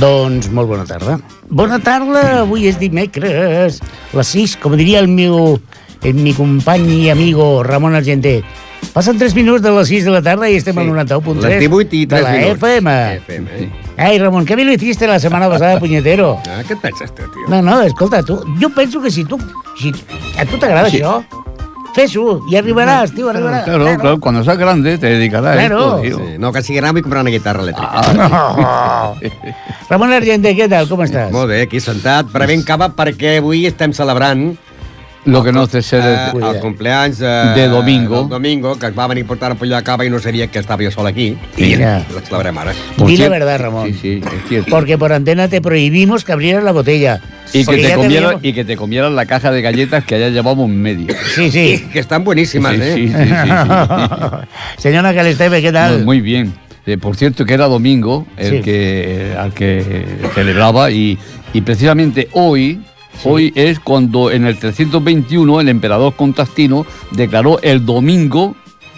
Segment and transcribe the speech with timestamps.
[0.00, 1.18] Doncs molt bona tarda.
[1.50, 3.80] Bona tarda, avui és dimecres,
[4.16, 5.58] les 6, com diria el meu,
[6.06, 8.40] el mi company i amigo Ramon Argenter.
[8.94, 10.80] Passen 3 minuts de les 6 de la tarda i estem Sí.
[10.80, 12.56] al 91.3 Les 18 i de 3 la minuts.
[12.56, 12.94] FM.
[13.20, 13.68] FM, eh?
[13.98, 16.38] Ai, Ramon, què bien lo hiciste la setmana passada, punyetero?
[16.48, 17.44] Ah, què et penses, tu, tio?
[17.48, 19.36] No, no, escolta, tu, jo penso que si tu...
[19.76, 19.92] Si,
[20.38, 20.98] a tu t'agrada Sí.
[21.02, 21.22] això,
[21.94, 23.64] fes-ho i arribaràs, tio, arribaràs.
[23.64, 25.78] Claro, claro, cuando seas grande te dedicarás Claro.
[25.78, 26.16] a esto, tío.
[26.26, 27.90] Sí, no, que sigui gran vull comprar una guitarra elèctrica.
[27.92, 29.12] Ah,
[29.90, 31.30] Ramon Argenter, què tal, com estàs?
[31.34, 34.52] Molt bé, aquí sentat, bevent cava perquè avui estem celebrant
[35.26, 36.02] Lo que no hace ser...
[36.02, 36.50] eh, Cuida.
[36.52, 38.20] el cumpleaños eh, De Domingo.
[38.20, 40.46] del Domingo, que es va venir a portar a pollo de cava i no seria
[40.48, 41.36] que estava jo sol aquí.
[41.56, 41.72] Sí.
[41.74, 42.72] I la celebrem ara.
[42.96, 43.92] Di la verdad, Ramón.
[43.92, 44.70] Sí, sí, es cierto.
[44.70, 47.20] Porque por antena te prohibimos que abrieras la botella.
[47.52, 50.14] Y que, Porque te ya comieran, y que te comieran la caja de galletas que
[50.14, 51.14] allá llevamos en medio.
[51.34, 51.84] Sí, sí.
[51.92, 52.94] Que estan boníssimes, Sí, eh?
[52.94, 54.78] sí, sí, sí, sí.
[54.78, 55.96] Señora Calestepe, ¿qué tal?
[55.98, 56.54] Muy, muy bien.
[56.86, 58.60] Eh, por cierto, que era domingo el Sí.
[58.62, 61.18] que, al que celebraba y,
[61.52, 62.80] y precisamente hoy,
[63.24, 68.54] hoy es cuando en el 321 el emperador Constantino declaró el domingo,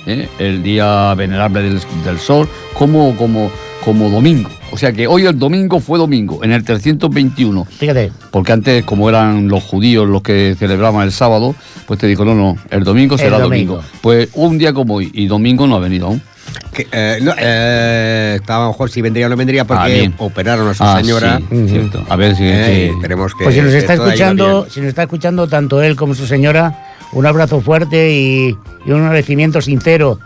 [0.07, 3.51] eh, el día venerable del, del sol, como, como,
[3.85, 4.51] como domingo.
[4.73, 7.65] O sea que hoy el domingo fue domingo, en el 321.
[7.67, 8.11] Fíjate.
[8.31, 11.55] Porque antes, como eran los judíos los que celebraban el sábado,
[11.87, 13.75] pues te dijo, no, no, el domingo El será domingo.
[13.77, 13.91] domingo.
[14.01, 16.23] Pues un día como hoy, y domingo no ha venido aún.
[16.73, 19.93] Que, eh, no, eh, estaba a lo mejor si vendría o no vendría Ah, porque
[19.93, 20.15] bien.
[20.19, 21.39] operaron a su Ah, señora.
[21.39, 21.69] sí, Ujú.
[21.69, 22.05] cierto.
[22.09, 22.45] A ver si...
[22.45, 23.45] Eh, y esperemos que.
[23.45, 27.27] Pues si nos está escuchando, si nos está escuchando tanto él como su señora, un
[27.27, 30.19] abrazo fuerte y, y un agradecimiento sincero.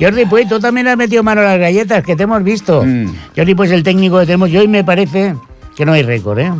[0.00, 2.84] Jordi, pues tú también has metido mano a las galletas que te hemos visto.
[2.84, 3.12] Mm.
[3.36, 5.34] Jordi, pues el técnico que tenemos y hoy me parece
[5.74, 6.52] que no hay récord, ¿eh?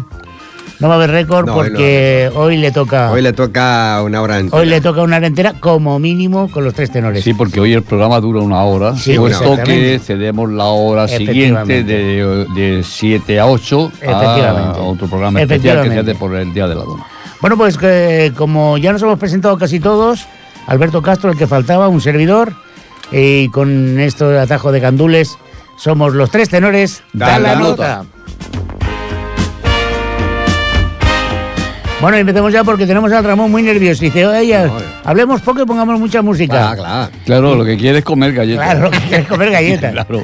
[0.81, 4.01] No va a haber récord No, hoy no porque hoy le toca Hoy le toca
[4.05, 4.61] una hora entera.
[4.61, 7.25] hoy le toca una hora entera como mínimo con los tres tenores.
[7.25, 8.97] Sí, porque hoy el programa dura una hora.
[8.97, 9.17] Sí,
[9.65, 14.79] que cedemos la hora siguiente de, de 7 a 8 Efectivamente.
[14.79, 17.05] a otro programa especial que se hace por el Día de la Dona.
[17.41, 20.27] Bueno, pues que, como ya nos hemos presentado casi todos,
[20.67, 22.53] Alberto Castro, el que faltaba, un servidor,
[23.13, 25.39] y con esto de atajo de candules,
[25.77, 27.03] somos los tres tenores.
[27.13, 28.05] Da, la, nota.
[32.01, 34.03] Bueno, empecemos ya porque tenemos al Ramón muy nervioso.
[34.03, 34.71] Dice, oye,
[35.05, 36.55] hablemos poco y pongamos mucha música.
[36.55, 37.11] Clar, clar.
[37.25, 38.65] Claro, lo que quiere es comer galletas.
[38.65, 39.93] Claro, que quieres comer galletas.
[39.99, 40.23] Claro.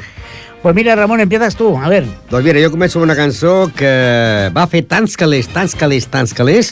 [0.61, 1.77] Pues mira, Ramón, empiezas tú.
[1.77, 5.75] A ver, Doncs mira, jo començo amb una cançó que va fer tants calés, tants
[5.77, 6.71] calés, tants calés,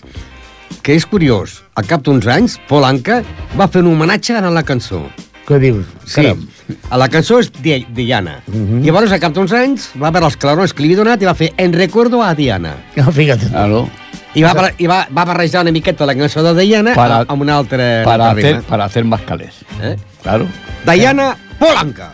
[0.82, 1.60] que és curiós.
[1.78, 3.20] Al cap d'uns anys, Paul Anka
[3.60, 5.04] va fer un homenatge a la cançó.
[5.48, 5.86] Què dius?
[6.06, 6.46] Sí, Caram.
[6.90, 8.38] a la cançó és Di Diana.
[8.48, 11.34] Llavors, al cap d'uns anys, va veure els clarons que li havia donat i va
[11.36, 12.76] fer En recuerdo a Diana.
[12.96, 13.50] No, fíjate.
[13.52, 13.90] Claro.
[14.36, 17.58] I va, i va, va barrejar una miqueta la cançó de Diana Para- amb una
[17.58, 18.02] altra...
[18.04, 18.62] Para hacer, rima.
[18.68, 19.54] para hacer más calés.
[19.82, 19.96] Eh?
[20.24, 20.48] Claro.
[20.86, 22.12] Diana Polanca.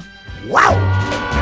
[0.50, 1.39] ¡Wow!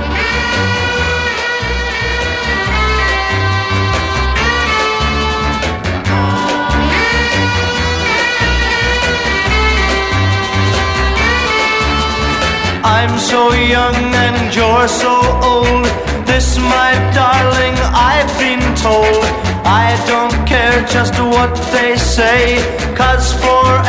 [13.18, 15.86] I'm so young and you're so old.
[16.28, 17.74] This, my darling,
[18.14, 19.24] I've been told.
[19.66, 22.62] I don't care just what they say,
[22.96, 23.87] cause forever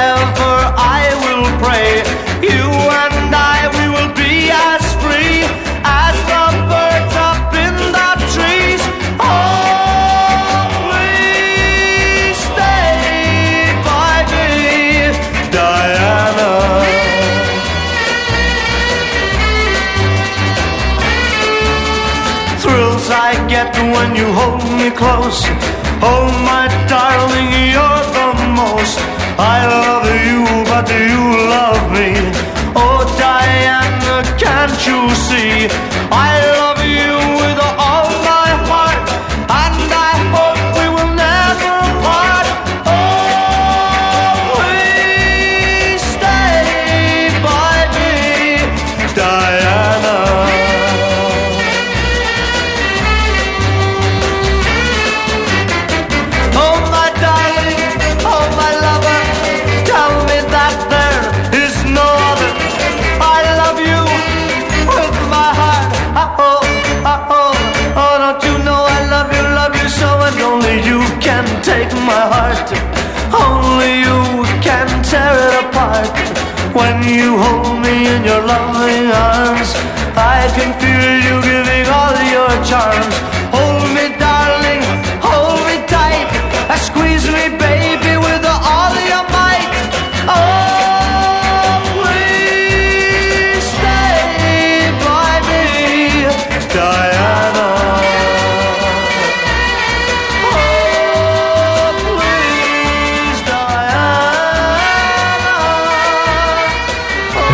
[24.98, 25.57] close.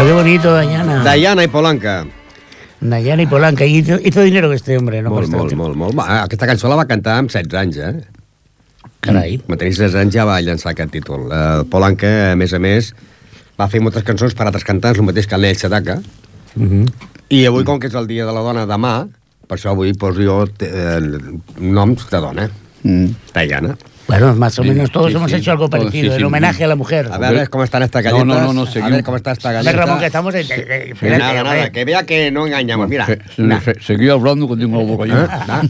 [0.04, 1.02] Qué bonito, Dayana.
[1.02, 2.06] Diana i Polanca.
[2.80, 3.64] Dayana y Polanca.
[3.64, 5.10] Y hizo, hizo dinero este hombre, ¿no?
[5.10, 5.98] molt, molt, esta- molt, molt.
[5.98, 8.04] Va, aquesta cançó la va cantar amb 16 anys, eh?
[9.00, 9.38] Carai.
[9.46, 11.26] Quan tenia 16 anys ja va llançar aquest títol.
[11.28, 12.92] Uh, Polanca, a més a més,
[13.60, 15.98] va fer moltes cançons per altres cantants, el mateix que el Nell Sedaka.
[16.56, 16.84] Ujú.
[17.30, 19.08] I avui, com que és el dia de la dona demà,
[19.48, 21.00] per això avui poso jo eh,
[21.60, 22.48] noms de dona.
[22.84, 23.16] Mm.
[23.32, 23.76] Diana.
[24.06, 25.38] Bueno, más o menos todos sí, hemos sí.
[25.38, 26.22] hecho algo parecido, sí, en sí.
[26.24, 27.08] homenaje a la mujer.
[27.10, 28.26] A ver cómo están estas No, galletas.
[28.42, 28.90] no, no, no, a seguimos.
[28.92, 29.84] ver cómo está esta A ver, galleta.
[29.84, 30.34] Ramón, que estamos...
[30.34, 32.88] en- nada, nada, que vea que no engañamos.
[32.88, 33.60] Mira, Se- se- na.
[33.62, 35.62] se- seguí hablando que tengo la boca llena.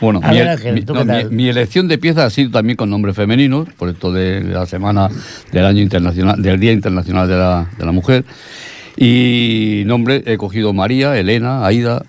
[0.00, 1.30] Bueno, A mi, ver, Ángel, mi- ¿tú no, qué mi- tal?
[1.30, 5.08] mi elección de piezas ha sido también con nombres femeninos, por esto de la semana
[5.52, 8.24] del año internacional, del Día Internacional de la, de la Mujer.
[8.96, 12.02] Y nombre he cogido María, Elena, Aida,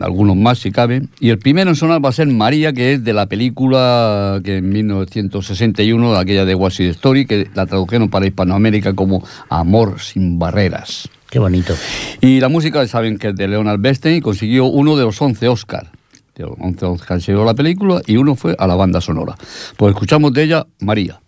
[0.00, 1.10] algunos más si caben.
[1.20, 4.58] Y el primero en sonar va a ser María, que es de la película que
[4.58, 11.08] en 1961, aquella de Side Story, que la tradujeron para Hispanoamérica como Amor sin barreras.
[11.30, 11.74] Qué bonito.
[12.20, 15.48] Y la música, saben que es de Leonard Bernstein y consiguió uno de los 11
[15.48, 15.90] Oscar.
[16.34, 19.36] De los 11 Oscar se llevó la película y uno fue a la banda sonora.
[19.76, 21.20] Pues escuchamos de ella María.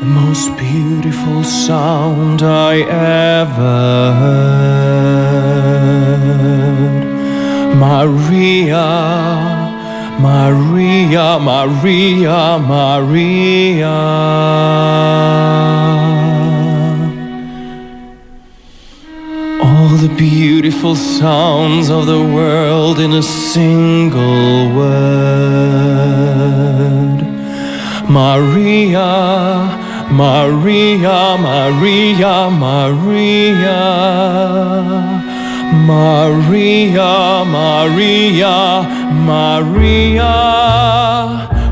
[0.00, 5.31] The most beautiful sound I ever heard.
[7.76, 8.88] Maria,
[10.20, 13.98] Maria, Maria, Maria.
[19.62, 26.02] All the beautiful sounds of the world in a single word.
[28.08, 29.10] Maria,
[30.10, 33.82] Maria, Maria, Maria.
[35.72, 40.22] Maria, Maria, Maria.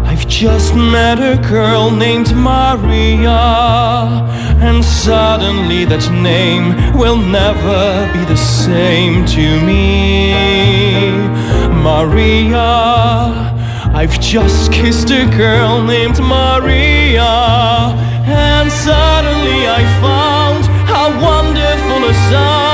[0.09, 3.29] I've just met a girl named Maria,
[4.59, 10.33] and suddenly that name will never be the same to me.
[11.83, 12.73] Maria,
[13.93, 17.33] I've just kissed a girl named Maria,
[18.25, 22.70] and suddenly I found how wonderful a sound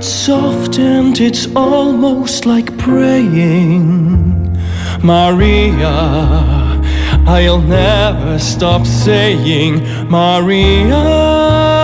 [0.00, 4.56] Say it soft, and it's almost like praying.
[5.02, 5.88] Maria,
[7.26, 9.82] I'll never stop saying.
[10.08, 11.79] Maria,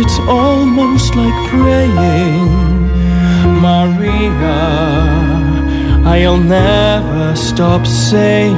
[0.00, 2.48] it's almost like praying.
[3.60, 4.60] Maria,
[6.04, 8.56] I'll never stop saying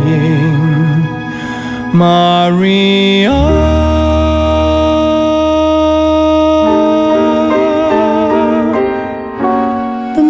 [1.92, 3.40] Maria.
[10.16, 10.22] The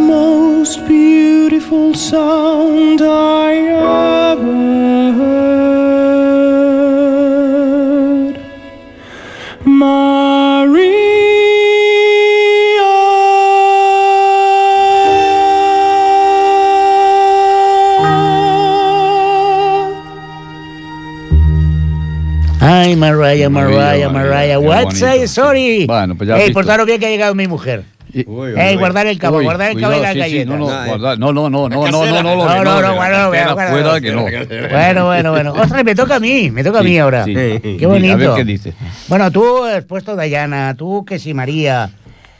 [23.36, 24.58] Mariah, Mariah, Mariah.
[24.58, 25.02] What's.
[25.02, 25.86] I sorry?
[25.86, 27.84] Bueno, pues ya Ey, portaros bien que ha llegado mi mujer.
[28.14, 28.78] Uy, uy, Ey, uy.
[28.78, 30.46] guardar el cabo, Uy, guardar el cabo y las sí, sí, galletas.
[30.48, 30.88] no, no, Ay.
[30.90, 32.92] guarda- no, no, no, no, no, no, no, No, no, no, de la bueno, cartera
[32.92, 34.00] bueno, fuera bueno.
[34.00, 34.68] que no.
[34.70, 35.52] Bueno, bueno, bueno.
[35.54, 37.24] Ostras, me toca a mí, me toca a mí Sí, ahora.
[37.24, 37.32] sí.
[37.32, 38.12] Qué Sí, bonito.
[38.12, 38.74] a ver qué dice.
[39.08, 41.88] Bueno, tú has puesto Dayana, tú que sí María,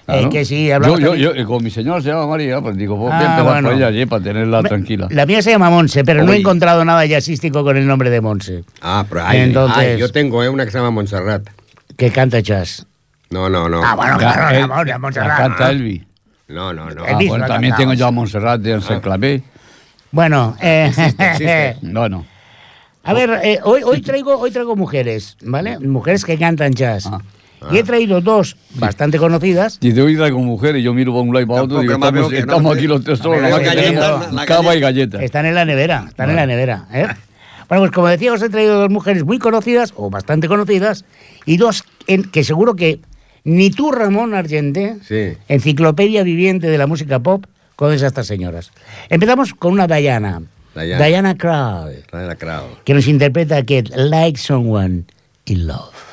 [0.03, 0.31] eh, Claro.
[0.31, 2.97] que sí yo, hablamos yo, yo, eh, como mi señora se llama María, pues digo,
[2.97, 3.71] voy Ah, a bueno.
[3.71, 5.07] ella allí para tenerla tranquila.
[5.11, 8.21] La mía se llama Monse, pero no he encontrado nada jazzístico con el nombre de
[8.21, 11.43] Monse, Ah, pero ay, Entonces- ay, yo tengo eh, una que se llama Montserrat.
[11.97, 12.85] que canta jazz.
[13.31, 13.83] No, no, no.
[13.85, 15.39] Ah, bueno, claro, él- la Mon- la la Montserrat.
[15.39, 16.05] canta Elvi.
[16.49, 17.03] No, no, no.
[17.09, 19.43] Ah, bueno, también tengo yo a Montserrat de Ansel Clavé.
[20.11, 21.77] Bueno, eh, existe.
[21.83, 22.27] Bueno,
[23.05, 25.79] a ver, eh, hoy, hoy, traigo, hoy traigo mujeres, ¿vale?
[25.79, 27.07] Mujeres que cantan jazz.
[27.07, 27.19] Ah.
[27.71, 29.79] Y he traído dos bastante conocidas.
[29.81, 31.95] dice hoy traigo mujer y yo miro para un lado y para otro y digo,
[31.95, 32.79] estamos, que no, estamos sí.
[32.79, 35.23] aquí los tres A solos, que cava y galleta.
[35.23, 36.87] Están en la nevera, están en la nevera.
[36.93, 37.07] ¿eh?
[37.69, 41.05] Bueno, pues como decía, os he traído dos mujeres muy conocidas, o bastante conocidas,
[41.47, 43.01] y dos en- que seguro que
[43.45, 45.39] ni tú, Ramón Argenté, Sí.
[45.49, 48.71] enciclopedia viviente de la música pop, conoces a estas señoras.
[49.09, 50.43] Empezamos con una Diana,
[50.75, 51.07] Diana.
[51.07, 51.29] Diana
[52.13, 52.67] la Crau.
[52.85, 55.05] que nos interpreta aquest Like Someone
[55.47, 56.12] in Love.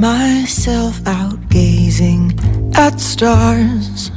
[0.00, 2.32] Myself out gazing
[2.74, 4.10] at stars,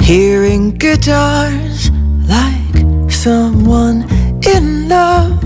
[0.00, 1.90] hearing guitars
[2.26, 4.06] like someone
[4.46, 5.38] in love.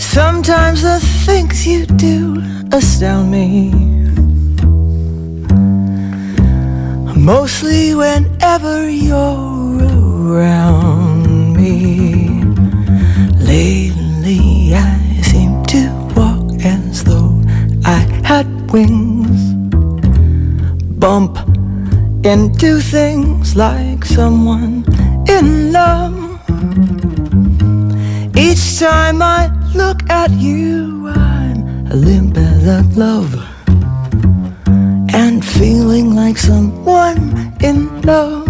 [0.00, 2.40] Sometimes the things you do
[2.72, 3.72] astound me.
[7.16, 12.33] Mostly whenever you're around me.
[22.24, 24.84] Into things like someone
[25.28, 26.16] in love.
[28.36, 33.34] Each time I look at you, I'm limp as a glove.
[35.14, 38.43] And feeling like someone in love.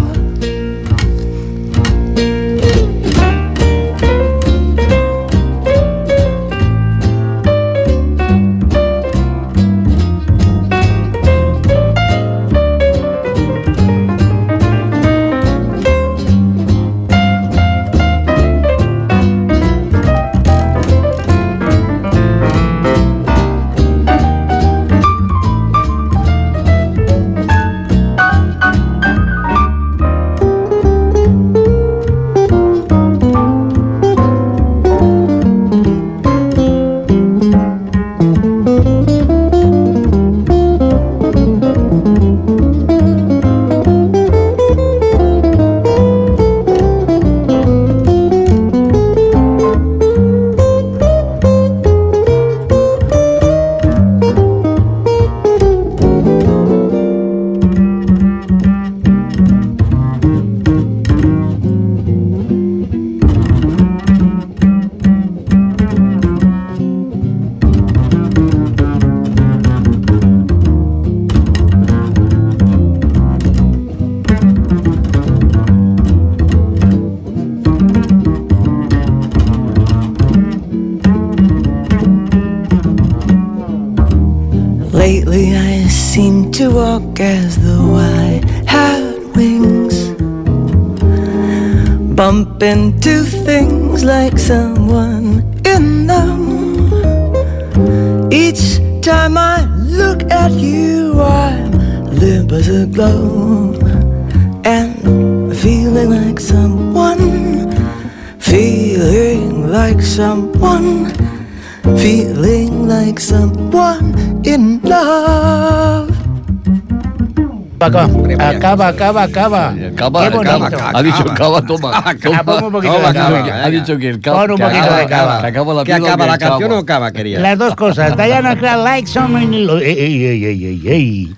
[118.77, 118.87] Cosa.
[118.89, 119.69] acaba, acaba.
[119.69, 120.63] Acaba, Qué bonito.
[120.65, 120.91] acaba.
[120.99, 122.15] Ha dicho cava, toma.
[122.21, 122.43] Toma.
[122.43, 124.41] Pon un poquito de ha dicho cava, que- Ha dicho que el cava.
[124.41, 125.41] Pon un poquito acaba, de cava.
[125.41, 126.75] Que acaba la ¿Que acaba la canción cava.
[126.75, 127.39] o acaba, quería?
[127.39, 128.15] Las dos cosas.
[128.17, 129.81] Diana Krall, like someone in love.
[129.81, 131.35] Ey, ey, ey, ey, ey, ey.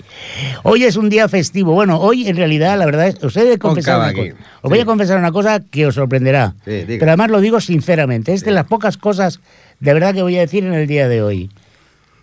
[0.64, 1.74] Hoy es un día festivo.
[1.74, 4.34] Bueno, hoy en realidad, la verdad es, os he de confesar cava una cosa.
[4.62, 4.82] Os voy Sí.
[4.82, 6.54] a confesar una cosa que os sorprenderá.
[6.66, 6.84] Sí.
[6.88, 8.34] Pero además lo digo sinceramente.
[8.34, 9.40] Es de las pocas cosas
[9.80, 11.50] de verdad que voy a decir en el día de hoy.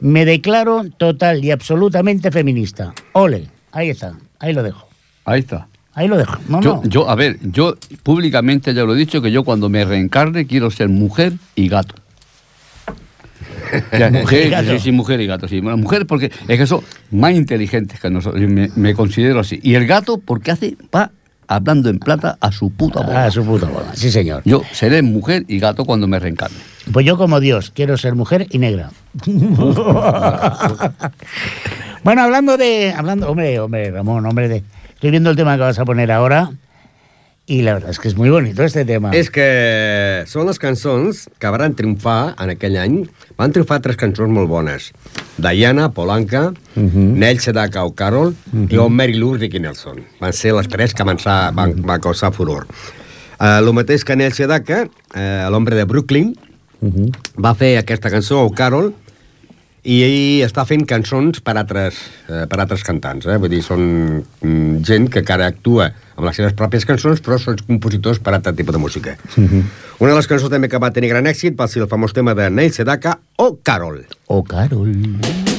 [0.00, 2.92] Me declaro total y absolutamente feminista.
[3.12, 4.86] Ole, ahí está, ahí lo dejo.
[5.24, 5.68] Ahí está.
[5.94, 6.36] Ahí lo dejo.
[6.48, 6.88] No, Yo, no.
[6.88, 10.70] yo, a ver, yo públicamente ya lo he dicho que yo cuando me reencarne quiero
[10.70, 11.94] ser mujer y gato.
[13.96, 14.70] Ya, Mujer y gato.
[14.72, 15.60] Sí, sí, mujer y gato, sí.
[15.60, 16.80] Bueno, mujer porque es que son
[17.12, 19.60] más inteligentes que nosotros, me, me considero así.
[19.62, 21.10] Y el gato porque hace, va
[21.46, 23.26] hablando en plata a su puta bola.
[23.26, 23.94] Ah, su puta bola.
[23.94, 24.42] Sí, señor.
[24.44, 26.56] Yo seré mujer y gato cuando me reencarne.
[26.92, 28.90] Pues yo como Dios, quiero ser mujer y negra.
[32.04, 32.92] bueno, hablando de...
[32.96, 34.62] Hablando, hombre, hombre, Ramón, hombre, de,
[35.04, 36.50] estoy viendo el tema que vas a poner ahora
[37.44, 39.10] y la verdad es que es muy bonito este tema.
[39.12, 43.02] És que són les cançons que van triomfar en aquell any.
[43.36, 44.94] Van triomfar tres cançons molt bones.
[45.36, 47.04] Diana, Polanca, uh -huh.
[47.20, 48.72] Nell Sedaka o Carol uh -huh.
[48.72, 50.00] i Mary Lou Ricky Nelson.
[50.20, 52.66] Van ser les tres que van, sa- van, van causar furor.
[53.38, 56.34] Uh, el mateix que Nell Sedaka, uh, l'hombre de Brooklyn,
[56.80, 57.12] uh -huh.
[57.36, 58.94] va fer aquesta cançó, o Carol,
[59.84, 61.98] i ell està fent cançons per altres,
[62.28, 63.28] eh, per altres cantants.
[63.28, 63.36] Eh?
[63.40, 63.84] Vull dir, són
[64.24, 68.54] mm, gent que encara actua amb les seves pròpies cançons, però són compositors per altre
[68.56, 69.16] tipus de música.
[69.36, 69.64] Uh -huh.
[69.98, 72.34] Una de les cançons també que va tenir gran èxit va ser el famós tema
[72.34, 74.04] de Neil Sedaka o Carol.
[74.26, 74.88] o Carol.
[74.90, 75.53] Oh,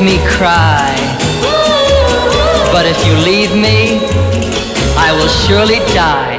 [0.00, 0.94] make me cry.
[2.72, 3.98] But if you leave me,
[4.96, 6.37] I will surely die.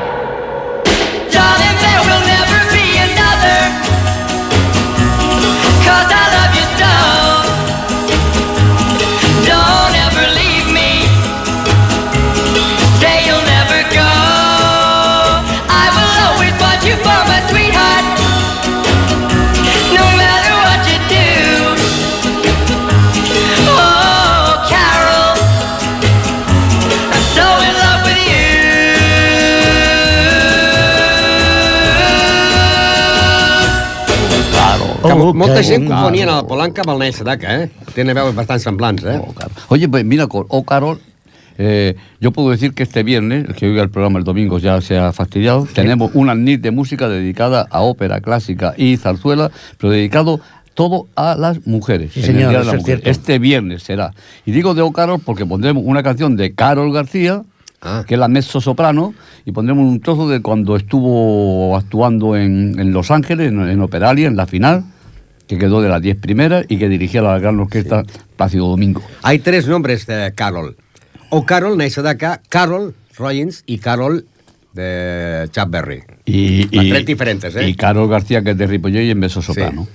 [35.34, 37.70] Que Oh, molta gent confonien el Polanca amb el Sedaka, eh?
[37.96, 39.20] Tenen veus bastant semblants, eh?
[39.20, 39.34] Oh.
[39.70, 41.00] Oye, pues mira, con Oh Carol,
[41.58, 44.80] eh, yo puedo decir que este viernes, el que oiga el programa el domingo ya
[44.82, 49.92] se ha fastidiado, tenemos una NIT de música dedicada a ópera clásica y zarzuela, pero
[49.92, 50.40] dedicado
[50.74, 52.14] todo a las mujeres.
[52.14, 53.00] Sí, en el señor, Día de eso la es Mujer.
[53.02, 53.10] cierto.
[53.10, 54.14] Este viernes será.
[54.46, 57.44] Y digo de Oh Carol porque pondremos una canción de Carol García,
[57.82, 58.04] Ah.
[58.06, 59.14] que es la mezzo soprano,
[59.46, 64.28] y pondremos un trozo de cuando estuvo actuando en, en Los Ángeles, en, en Operalia,
[64.28, 64.84] en la final,
[65.50, 68.04] que quedó de las 10 primeras y que dirigía la gran orquesta
[68.38, 69.02] Plácido Domingo.
[69.24, 70.78] Hay tres nombres de Carol.
[71.32, 74.28] O Carol, Nel Sedaka, Carol Rollins y Carol
[74.74, 76.04] de Chuck Berry.
[76.26, 77.68] Y, Las tres diferentes, ¿eh?
[77.68, 79.88] Y Carol García, que es de Ripollet y en beso soprano.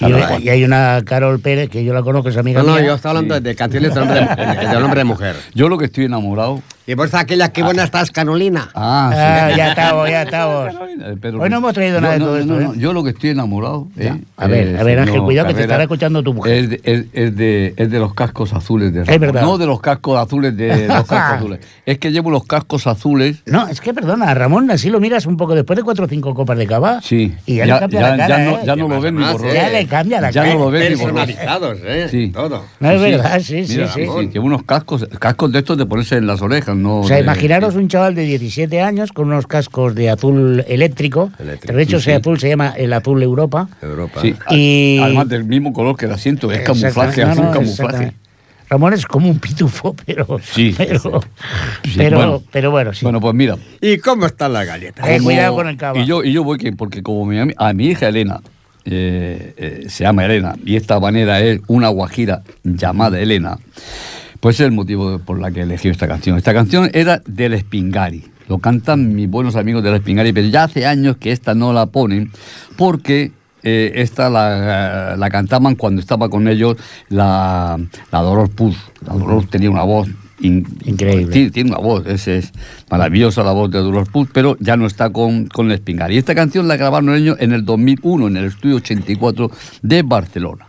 [0.00, 2.94] Y, y hay una Carol Pérez, que yo la conozco, es amiga No, no, yo
[2.94, 5.36] estaba hablando de canciones de nombre de, de nombre de mujer.
[5.54, 6.62] Yo lo que estoy enamorado.
[6.90, 8.70] Y por eso aquella que buena estás, Canolina.
[8.74, 9.56] Ah, Ah, sí.
[9.58, 10.74] ya estamos, ya estamos.
[10.98, 12.64] Eh, pero- Hoy no hemos traído yo nada de no, todo no, esto, no, ¿eh?
[12.64, 13.86] no, Yo lo que estoy enamorado.
[13.94, 14.14] Ya.
[14.14, 16.54] eh, A ver, a ver, Ángel, cuidado que te estará escuchando tu mujer.
[16.54, 19.42] Es de, es, es de, es de los cascos azules de Es verdad.
[19.42, 21.60] No de los cascos azules de los cascos azules.
[21.86, 23.42] Es que llevo los cascos azules.
[23.46, 26.34] No, es que perdona, Ramón, así lo miras un poco después de cuatro o cinco
[26.34, 27.00] copas de cava.
[27.00, 27.32] Sí.
[27.46, 28.60] Y ya, le cambia la cara, ya no, ¿eh?
[28.64, 29.54] ya no lo ven ni borroso.
[29.54, 30.54] Ya le cambia la Ya cara.
[30.54, 30.98] no lo ven ni.
[30.98, 32.08] Personalizados, ¿eh?
[32.10, 32.30] Sí.
[32.34, 32.64] Todo.
[32.80, 33.80] No, es Sí, verdad, sí, sí.
[33.94, 34.00] sí,
[34.32, 37.00] Llevo unos cascos, cascos de estos de ponerse en las orejas, ¿no?
[37.00, 41.30] O sea, de- imaginaros un chaval de 17 años con unos cascos de azul eléctrico.
[41.38, 42.20] Eléctrico, de hecho, sí, ese sí.
[42.20, 43.68] azul se llama el azul Europa.
[43.82, 44.20] Europa.
[44.22, 48.12] Sí, Y- además del mismo color que el asiento, es camuflaje, no, azul no, camuflaje.
[48.70, 50.38] Ramón es como un pitufo, pero.
[50.42, 51.22] Sí, pero,
[51.84, 51.94] sí.
[51.96, 52.42] pero, Bueno.
[52.52, 53.00] pero bueno, sí.
[53.04, 53.56] Bueno, pues mira.
[53.80, 55.08] ¿Y cómo están las galletas?
[55.08, 55.98] Eh, cuidado con el cava.
[55.98, 58.40] Y yo, y yo voy que, porque como mi, a mi hija Elena,
[58.84, 63.58] eh, eh, se llama Elena, y esta manera es una guajira llamada Elena,
[64.40, 66.36] pues es el motivo por la que elegí esta canción.
[66.36, 68.24] Esta canción era del Espingari.
[68.48, 71.86] Lo cantan mis buenos amigos del Espingari, pero ya hace años que esta no la
[71.86, 72.30] ponen
[72.76, 76.76] porque eh, esta la, la cantaban cuando estaba con ellos
[77.08, 77.78] la,
[78.12, 78.76] la Dolores Puz.
[79.06, 80.08] La Dolores tenía una voz
[80.40, 81.32] in- Increíble.
[81.34, 82.52] Sí, tiene una voz, es, es
[82.90, 86.14] maravillosa la voz de Dolores Puz, pero ya no está con, con el Espingari.
[86.14, 89.50] Y esta canción la grabaron ellos en el 2001, en el estudio 84
[89.82, 90.67] de Barcelona.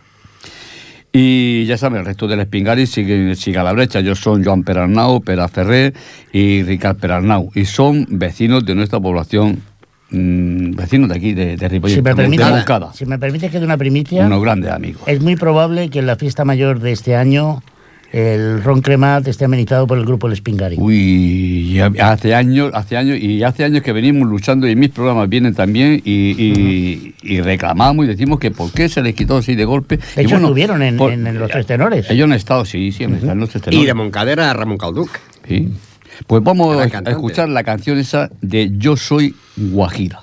[1.12, 3.98] Y ya saben, el resto del Espingari sigue, sigue a la brecha.
[3.98, 5.92] Ellos son Joan Perarnau, Pera Ferrer
[6.32, 7.50] y Ricard Perarnau.
[7.54, 9.60] Y son vecinos de nuestra población,
[10.10, 12.62] mm, vecinos de aquí, de, de Ripollet, si, de- de
[12.94, 15.02] si me permite que dé una primicia, Unos grandes amigos.
[15.06, 17.60] es muy probable que en la fiesta mayor de este año
[18.12, 20.76] el ron cremat esté amenizado por el grupo El Spingari.
[20.78, 25.54] Uy, hace años, hace años, y hace años que venimos luchando y mis programas vienen
[25.54, 29.64] también y, y- y reclamamos y decimos que por qué se les quitó así de
[29.64, 29.96] golpe.
[29.98, 32.10] De Y hecho, bueno, estuvieron en, por- en- en los tres tenores.
[32.10, 33.86] Ellos han estado, sí, sí, han estado en los tres tenores.
[33.86, 35.10] de Moncadera, Ramon Calduc.
[35.46, 35.68] Sí.
[36.26, 40.20] Pues vamos a escuchar la canción esa de Yo soy Guajira.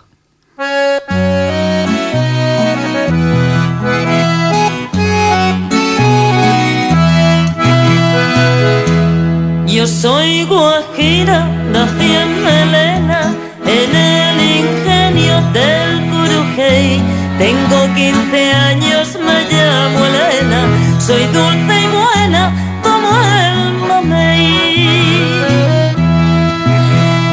[9.88, 13.34] Soy guajira, nací en Melena,
[13.66, 17.02] en el ingenio del Curujey.
[17.38, 20.68] Tengo 15 años, me llamo Elena,
[21.00, 22.52] soy dulce y buena
[22.84, 23.10] como
[23.46, 24.88] el mamey.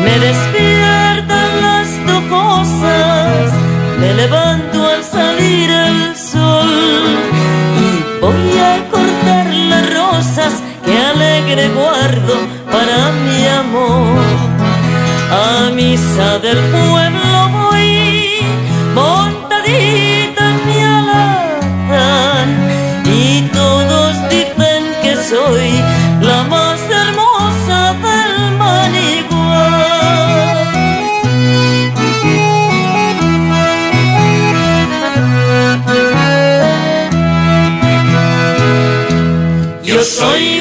[0.05, 1.89] Me despiertan las
[2.31, 3.53] cosas,
[3.99, 6.71] me levanto al salir el sol
[7.83, 9.04] y voy a
[10.85, 12.35] que alegre guardo
[12.71, 14.19] para mi amor.
[15.31, 18.39] A misa del pueblo voy
[18.95, 22.49] montadita en mi alazán
[23.07, 25.71] y todos dicen que soy
[26.21, 29.35] la más hermosa del manigual.
[39.83, 40.54] Yo soy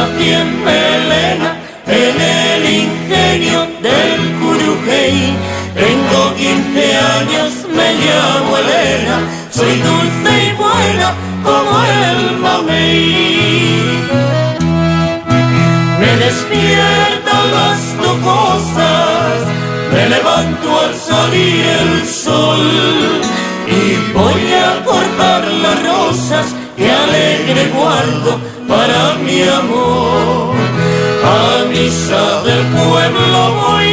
[0.00, 1.50] nací en Melena,
[1.86, 5.36] en el ingenio del Curujey.
[5.74, 9.16] Tengo 15 años, me llamo Elena,
[9.50, 11.08] soy dulce y buena
[11.46, 13.80] como el mamey.
[16.00, 17.80] Me despiertan las
[18.30, 19.34] cosas,
[19.92, 23.20] me levanto al salir el sol
[23.78, 30.54] y voy a cortar las rosas que alegre guardo para mi amor.
[31.36, 33.90] A misa del pueblo voy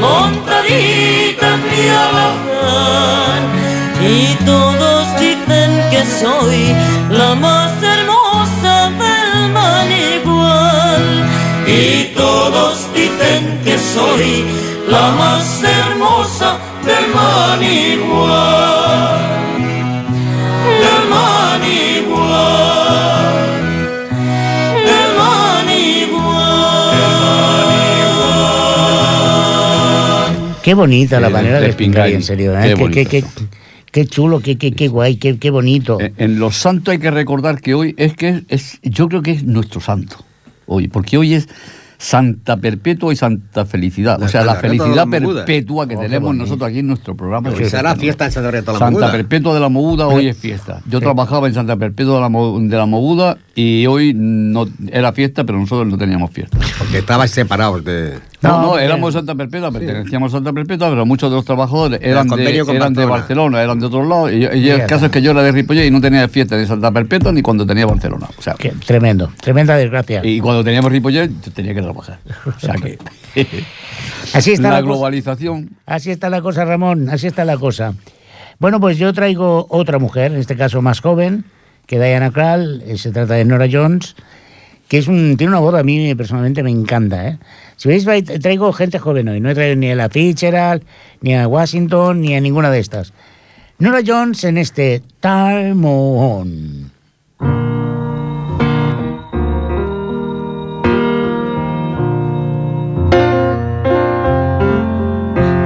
[0.00, 3.40] montadita en mi alazán
[4.00, 6.60] y todos dicen que soy
[7.10, 11.04] la más hermosa del manigual
[11.66, 14.44] y todos dicen que soy
[14.88, 18.77] la más hermosa del manigual
[30.68, 32.12] Qué bonita la manera de Spingari.
[32.12, 32.52] en serio.
[32.60, 32.74] ¿eh?
[32.76, 33.46] Qué Qué, qué- qué-
[33.90, 35.98] qué chulo, qué, qué, qué guay, qué, qué bonito.
[35.98, 39.30] En, en los santos hay que recordar que hoy es que es, yo creo que
[39.30, 40.16] es nuestro santo.
[40.66, 41.48] Hoy, porque hoy es
[41.96, 44.20] Santa Perpetua y Santa Felicidad.
[44.20, 47.48] La o sea, la Santa felicidad perpetua que Oh, tenemos nosotros aquí en nuestro programa.
[47.48, 49.12] Hoy será fiesta en Santa Perpetua de la Santa Moguda.
[49.12, 50.82] Perpetua de la Moguda hoy es fiesta.
[50.88, 55.12] Yo trabajaba en Santa Perpetua de la, Mo- de la Moguda y hoy no era
[55.14, 56.58] fiesta, pero nosotros no teníamos fiesta.
[56.78, 58.18] Porque estabais separados de...
[58.40, 62.28] No, No, éramos Santa Perpetua, pertenecíamos a Santa Perpetua, pero muchos de los trabajadores eran,
[62.28, 63.62] de, eran de Barcelona.
[63.62, 64.32] Eran de otros lados.
[64.32, 66.66] Y, y el caso es que yo era de Ripollet y no tenía fiesta ni
[66.66, 68.28] Santa Perpetua ni cuando tenía Barcelona.
[68.38, 70.20] O sea, Qué tremendo, tremenda desgracia.
[70.24, 72.18] y cuando teníamos Ripollet tenía que trabajar.
[72.46, 72.98] O sea que
[74.34, 75.70] Así está la la, globalización.
[75.86, 77.94] Así está la cosa, Ramón, así está la cosa.
[78.58, 81.44] Bueno, pues yo traigo otra mujer, en este caso más joven,
[81.86, 84.16] que Diana Krall, eh, se trata de Nora Jones,
[84.88, 87.28] que es un, tiene una voz a mí personalmente me encanta.
[87.28, 87.38] ¿eh?
[87.78, 88.04] Si veis,
[88.42, 90.82] traigo gente joven hoy, no he traído ni a la Fitzgerald,
[91.20, 93.12] ni a Washington, ni a ninguna de estas.
[93.78, 96.90] Nora Jones en este Time On.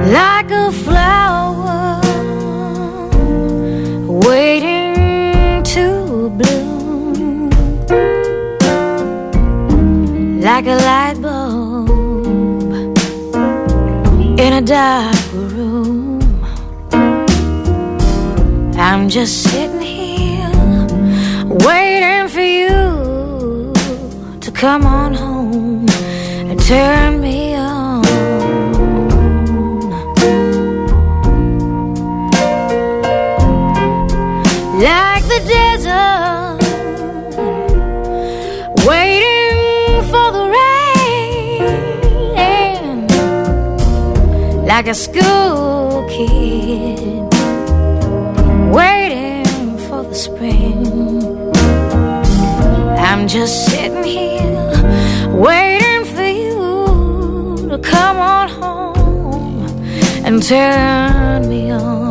[0.05, 1.99] like a flower
[4.07, 7.49] waiting to bloom,
[10.39, 11.12] like a light
[14.65, 16.21] dark room.
[18.75, 20.49] I'm just sitting here
[21.65, 23.73] waiting for you
[24.39, 25.85] to come on home
[26.49, 27.22] and turn
[44.75, 47.31] like a school kid,
[48.73, 51.53] waiting for the spring.
[52.97, 54.71] I'm just sitting here,
[55.31, 59.67] waiting for you to come on home
[60.25, 62.02] and turn me on.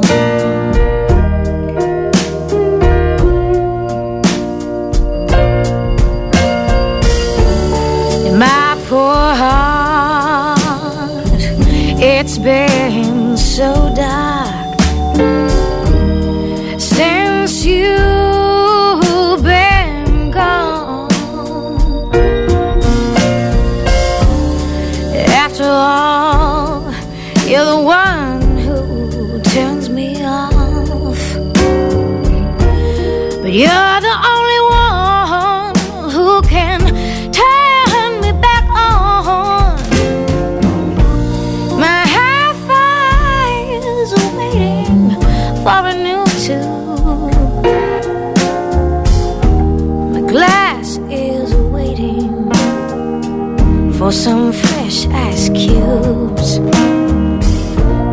[54.13, 56.59] Some fresh ice cubes.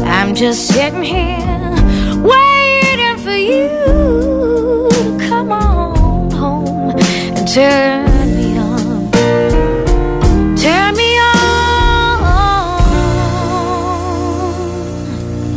[0.06, 1.76] I'm just sitting here
[2.24, 3.70] waiting for you
[4.92, 6.92] to come on home
[7.36, 9.12] and turn me on.
[10.58, 12.20] Turn me on.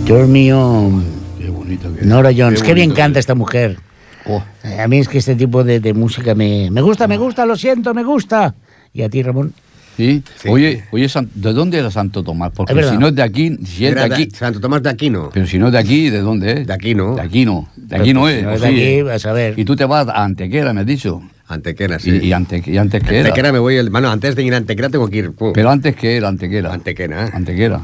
[0.07, 1.05] Turn me on.
[1.39, 3.79] Qué bonito que Nora Jones, qué, bien bonito canta esta mujer.
[4.27, 7.17] Oh, Eh, A mí es que este tipo de, de música me, me gusta, me
[7.17, 8.55] gusta, lo siento, me gusta.
[8.93, 9.55] ¿Y a ti, Ramón?
[9.97, 10.23] ¿Sí?
[10.37, 10.49] Sí.
[10.49, 12.53] Oye, oye ¿de dónde era Santo Tomás?
[12.55, 14.29] Porque si no es de aquí, si es de Era de- aquí.
[14.35, 15.31] Santo Tomás de Aquino.
[15.33, 16.67] Pero si no es de aquí, ¿de dónde es?
[16.67, 17.15] De aquí no.
[17.17, 17.69] De aquí no.
[17.77, 18.41] De aquí no Pues, es.
[18.41, 18.75] si no ¿o es de sí?
[18.75, 19.59] aquí, vas a ver.
[19.59, 21.23] Y tú te vas a Antequera, me has dicho.
[21.49, 22.11] Antequera, sí.
[22.23, 23.29] Y, y, ante- y antes que era.
[23.29, 23.77] Antequera me voy...
[23.77, 23.91] El...
[23.91, 25.33] Bueno, antes de ir a Antequera tengo que ir...
[25.53, 26.73] Pero antes que era Antequera.
[26.73, 27.27] Antequera.
[27.35, 27.81] Antequera.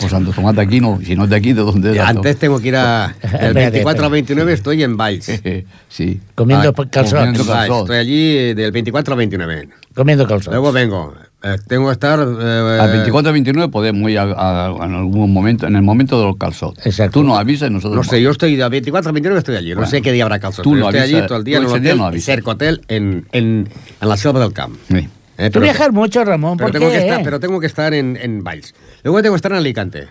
[0.00, 2.08] Pues Santo Tomás de Aquino, si no es de aquí, ¿de dónde era?
[2.08, 3.14] antes tengo que ir a...
[3.22, 4.10] Del Espérate, 24 al espérate.
[4.10, 5.26] 29 estoy en Valls.
[5.88, 6.20] sí.
[6.34, 7.14] Comiendo Ah, calzots.
[7.20, 7.80] comiendo calzots.
[7.82, 9.68] Estoy allí del 24 al 29.
[9.94, 10.48] Comiendo calzots.
[10.52, 11.14] Luego vengo.
[11.46, 12.18] Eh, tengo que estar...
[12.20, 16.18] eh, Al 24 al 29 podemos ir a, a- en algún momento, en el momento
[16.18, 16.86] de los calzots.
[16.86, 17.20] Exacto.
[17.20, 17.96] Tú nos avisas y nosotros.
[18.06, 19.70] No sé, yo estoy del 24 al 29 estoy allí.
[19.70, 19.90] No Bueno.
[19.90, 20.62] sé qué día habrá calzón.
[20.62, 22.12] Tú no estoy avisas, allí todo el día en día hotel, no.
[22.20, 23.68] Cerco Hotel, en, en,
[24.00, 24.76] en la selva del camp.
[24.88, 25.06] Sí.
[25.36, 26.98] Eh, Tú viajas mucho, Ramón, pero ¿por tengo qué?
[26.98, 28.74] que estar, pero tengo que estar en, en Valls.
[29.02, 30.08] Luego tengo que estar en Alicante.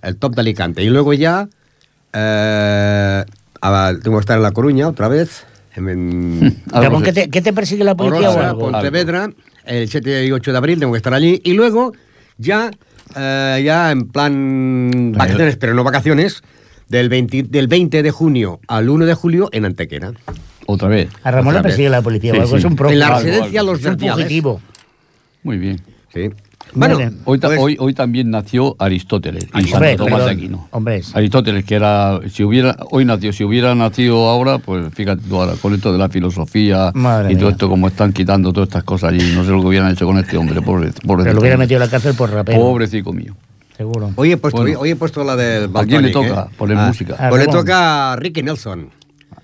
[0.00, 0.82] El top de Alicante.
[0.82, 1.48] Y luego ya
[2.14, 3.24] eh,
[3.60, 5.44] a- tengo que estar en La Coruña otra vez.
[5.76, 8.70] En, Algo Ramón, ¿qué te, qué te persigue la policía o Orosa, algo?
[8.70, 9.30] Pontevedra,
[9.64, 11.40] el 7 y 8 de abril tengo que estar allí.
[11.44, 11.92] Y luego,
[12.38, 12.70] ya,
[13.16, 16.42] eh, ya en plan vacaciones, pero no vacaciones,
[16.88, 20.12] del 20, del 20 de junio al 1 de julio en Antequera.
[20.66, 21.08] Otra vez.
[21.22, 22.56] A Ramón le persigue la policía o Sí, algo, sí.
[22.58, 22.90] es un.
[22.90, 23.72] En la algo, residencia algo.
[23.72, 24.24] Los Es un Verdiales.
[24.24, 24.60] fugitivo.
[25.42, 25.80] Muy bien.
[26.14, 26.30] Sí.
[26.74, 27.10] Bueno, Vale.
[27.26, 30.68] Hoy, pues- hoy, hoy también nació Aristóteles y Hombre, Santo Tomás de Aquino.
[30.70, 31.02] hombre.
[31.12, 35.52] Aristóteles, que era, si hubiera, hoy nació, si hubiera nacido ahora, pues fíjate tú ahora,
[35.60, 37.52] con esto de la filosofía Madre y todo mía.
[37.52, 40.16] esto, como están quitando todas estas cosas allí, no sé lo que hubieran hecho con
[40.18, 42.58] este hombre, pobre, pobre Pero lo hubiera metido en la cárcel por rapero.
[42.58, 43.34] Pobrecito mío.
[43.76, 44.10] Seguro.
[44.16, 44.78] hoy he puesto, Bueno.
[44.80, 46.54] hoy he puesto la del ¿A quién le toca ¿eh?
[46.56, 47.16] poner Ah, música?
[47.30, 48.88] Pues le toca a Ricky Nelson.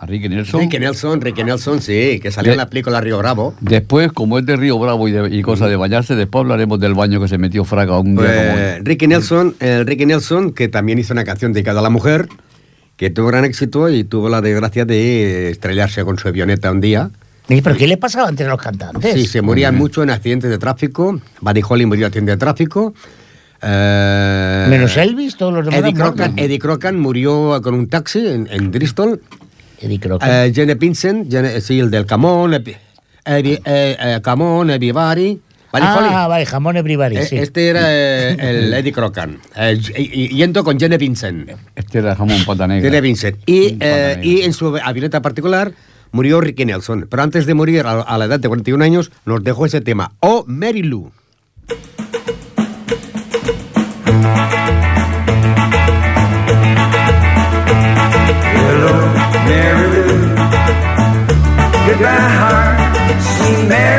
[0.01, 0.61] A Ricky Nelson.
[0.61, 3.55] Ricky Nelson, Ricky Nelson, sí, que salió De- en la película Río Bravo.
[3.61, 6.95] Después, como es de Río Bravo y, de, y cosa de bañarse, después hablaremos del
[6.95, 8.53] baño que se metió Fraga un día como.
[8.53, 12.29] Pues, Ricky Nelson, el Ricky Nelson, que también hizo una canción dedicada a la mujer,
[12.97, 17.11] que tuvo gran éxito y tuvo la desgracia de estrellarse con su avioneta un día.
[17.49, 19.15] ¿Y ¿Pero qué le pasaba antes a los cantantes?
[19.15, 21.19] Sí, se morían mucho en accidentes de tráfico.
[21.41, 22.95] Buddy Holly murió en accidente de tráfico.
[23.63, 25.81] Eh, Menos Elvis, todos los demás.
[25.81, 25.95] Eddie.
[25.95, 29.21] Crocan, Eddie Crocan murió con un taxi en, en Bristol.
[29.81, 30.29] Eddie Crocan.
[30.31, 32.77] Eh, Jenny Vincent, Jenny- sí, el del Camón, Epi-
[33.25, 35.41] Eddie- eh, eh, Camón, Everybody.
[35.71, 36.29] Buddy ah, Holly.
[36.29, 37.37] vale, jamón everybody, Eh, sí.
[37.37, 39.38] Este era eh, el Eddie Crocan.
[39.55, 39.77] Eh,
[40.33, 41.51] yendo con Jenny Vincent.
[41.77, 42.88] Este era jamón pata negra.
[42.88, 43.37] Jenny Vincent.
[43.45, 45.73] Y, eh, y en su avioneta particular
[46.11, 47.07] murió Ricky Nelson.
[47.11, 50.12] Pero antes de morir, a, a la edad de 41 años, nos dejó ese tema.
[50.21, 51.12] Oh, Mary Lou.
[61.99, 62.79] Goodbye, heart.
[63.21, 63.98] Sweet Mary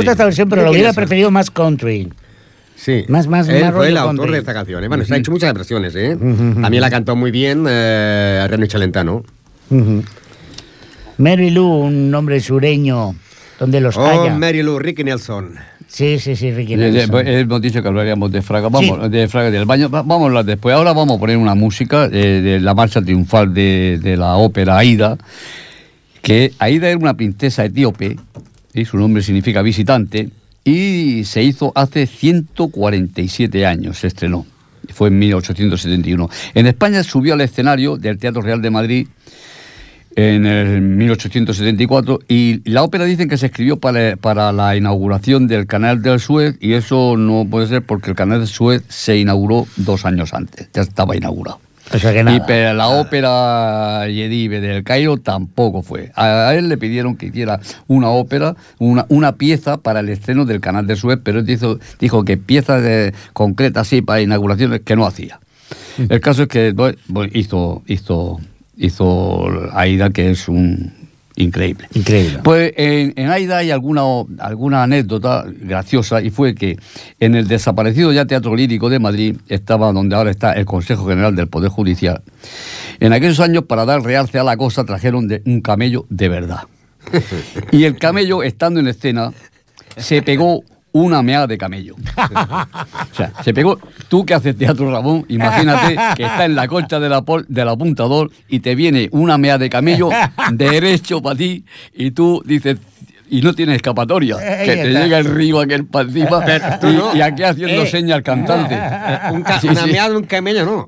[0.00, 2.12] gusta esta versión, pero lo ¿De quién hubiera preferido más country.
[2.76, 3.04] Sí.
[3.08, 4.32] Más- más- Él más fue el autor country.
[4.32, 4.82] de esta canción.
[4.84, 4.88] ¿eh?
[4.88, 6.16] Bueno, se ha hecho muchas versiones, ¿eh?
[6.18, 9.22] También la cantó muy bien eh, Reno Chalentano.
[9.70, 10.02] Ujú.
[11.18, 13.14] Mary Lou, un nombre sureño,
[13.58, 14.34] donde los Oh, haya.
[14.34, 15.54] Mary Lou, Ricky Nelson.
[15.86, 17.10] Sí, sí, sí, Ricky Eh, eh, Nelson.
[17.10, 20.26] pues, Hemos dicho que hablaríamos de Fraga, vamos, de Fraga del baño, Va- vamos a
[20.28, 20.74] hablar después.
[20.74, 24.78] Ahora vamos a poner una música eh, de la marcha triunfal de, de la ópera
[24.78, 25.18] Aida,
[26.22, 28.16] que Aida era una princesa etíope,
[28.74, 30.30] y su nombre significa visitante,
[30.64, 34.46] y se hizo hace 147 años, se estrenó.
[34.92, 36.28] Fue en 1871.
[36.54, 39.06] En España subió al escenario del Teatro Real de Madrid
[40.16, 45.66] en el 1874 y la ópera dicen que se escribió para, para la inauguración del
[45.66, 49.66] canal del Suez y eso no puede ser porque el canal del Suez se inauguró
[49.76, 51.60] dos años antes, ya estaba inaugurado.
[51.92, 56.12] O sea que Y pero la ópera Yedive del Cairo tampoco fue.
[56.14, 60.60] A, él le pidieron que hiciera una ópera, una, una pieza para el estreno del
[60.60, 64.94] canal de Suez, pero él dijo, dijo que piezas de- concretas así para inauguraciones que
[64.94, 65.40] no hacía.
[66.08, 66.96] El caso es que bueno,
[67.32, 68.40] hizo, hizo,
[68.76, 70.92] hizo Aida, que es un
[71.42, 71.88] increíble.
[71.94, 72.40] Increíble.
[72.42, 74.02] Pues en, en Aida hay alguna,
[74.38, 76.78] alguna anécdota graciosa y fue que
[77.18, 81.34] en el desaparecido ya Teatro Lírico de Madrid estaba donde ahora está el Consejo General
[81.34, 82.22] del Poder Judicial.
[83.00, 86.60] En aquellos años, para dar realce a la cosa, trajeron de un camello de verdad.
[87.72, 89.32] Y el camello, estando en escena,
[89.96, 91.94] se pegó una meada de camello.
[93.12, 93.78] O sea, se pegó.
[94.08, 97.68] Tú que haces teatro, Ramón, imagínate que está en la concha de la pol- del
[97.68, 100.10] apuntador y te viene una mea de camello
[100.52, 102.78] derecho para ti y tú dices.
[103.32, 105.04] Y no tienes escapatoria, Ahí que te está.
[105.04, 106.44] llega el río aquel para encima
[106.82, 107.14] y, no.
[107.14, 107.86] y aquí haciendo Eh.
[107.86, 108.74] señas al cantante.
[109.32, 109.92] Un ca- Sí, una sí.
[109.92, 110.86] meada de un camello, no.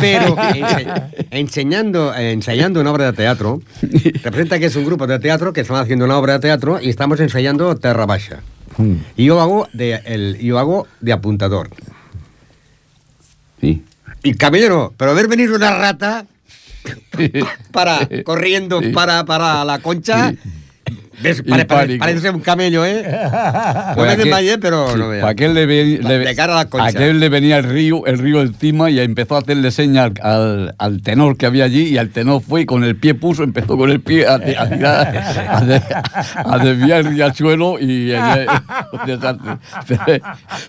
[0.00, 3.60] Pero ense- enseñando, ensayando una obra de teatro,
[4.24, 6.88] representa que es un grupo de teatro que estamos haciendo una obra de teatro y
[6.90, 8.40] estamos ensayando Terra Baixa.
[9.16, 11.70] Y yo hago de, el, yo hago de apuntador.
[13.60, 13.84] Sí.
[14.22, 16.26] Y camello no, pero ver venir una rata
[17.72, 20.30] para corriendo para, para la concha.
[20.30, 20.38] Sí.
[21.24, 23.02] Ves, pare- pare- parece un camello, ¿eh?
[23.94, 26.84] Pues aquel- desmayé, pero sí, no para aquel le, ve- le- De cara a la
[26.86, 31.02] aquel le venía el río, el río encima y empezó a hacerle señas al, al-
[31.02, 33.90] tenor que había allí y al tenor fue y con el pie puso, empezó con
[33.90, 35.16] el pie a, a tirar,
[35.48, 35.82] a, de-
[36.36, 38.12] a desviar el riachuelo y.
[39.06, 40.18] Pero,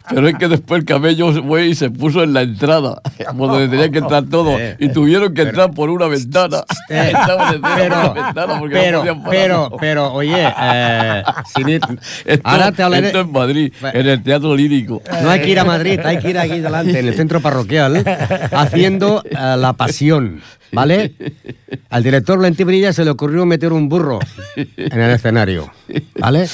[0.10, 3.02] pero es que después el camello fue y se puso en la entrada,
[3.34, 6.64] donde tenía que entrar todo, Eh, y tuvieron que entrar por una ventana.
[6.88, 7.14] Eh,
[7.76, 9.32] pero, por la ventana porque no pero, podían parar.
[9.40, 11.24] pero, pero, oye, eh,
[11.56, 13.08] sin ir- Esto, ahora te hablaré.
[13.08, 15.02] esto en Madrid, en el Teatro Lírico.
[15.22, 18.04] No hay que ir a Madrid, hay que ir aquí delante, en el centro parroquial,
[18.52, 21.14] haciendo eh, la pasión, ¿vale?
[21.90, 24.20] Al director Lentibrilla se le ocurrió meter un burro
[24.56, 25.72] en el escenario,
[26.20, 26.48] ¿vale?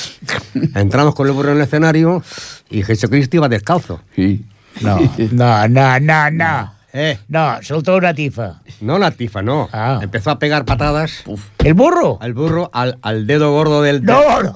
[0.75, 2.23] Entramos con el burro en el escenario
[2.69, 4.01] y Jesucristo iba descalzo.
[4.15, 4.45] Sí.
[4.81, 4.97] No,
[5.31, 6.73] no, no, no, no.
[6.93, 8.61] Eh, No, soltó una tifa.
[8.81, 9.69] no la tifa, no.
[9.71, 9.99] Ah.
[10.01, 11.23] Empezó a pegar patadas
[11.63, 12.17] ¿El burro?
[12.21, 14.03] al burro, al, al dedo gordo del...
[14.03, 14.53] No, no.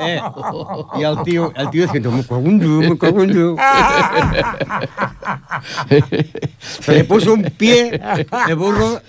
[0.00, 0.20] Eh,
[0.98, 2.22] y al tío, al tío diciendo, "Me
[2.58, 3.58] Dios, me cago en Dios".
[6.58, 8.00] Se le puso un pie
[8.46, 9.00] de burro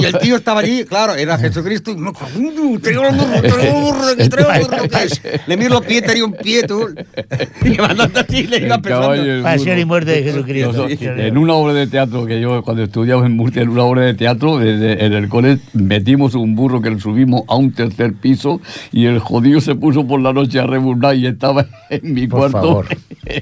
[0.00, 1.94] y el tío estaba allí, claro, era Jesucristo.
[5.46, 6.88] Le miro los pies, tenía un pie, tú.
[7.78, 9.42] Mandando así, le iba pensando.
[9.42, 10.86] Pasión y muerte de Jesucristo.
[11.00, 14.14] En una obra de teatro que yo, cuando estudiaba en Murcia, en una obra de
[14.14, 18.60] teatro, desde- en el cole, metimos un burro que lo subimos a un tercer piso
[18.92, 22.50] y el jodido se puso por la noche a rebuznar y estaba en mi Por
[22.50, 22.58] cuarto.
[22.60, 22.86] favor.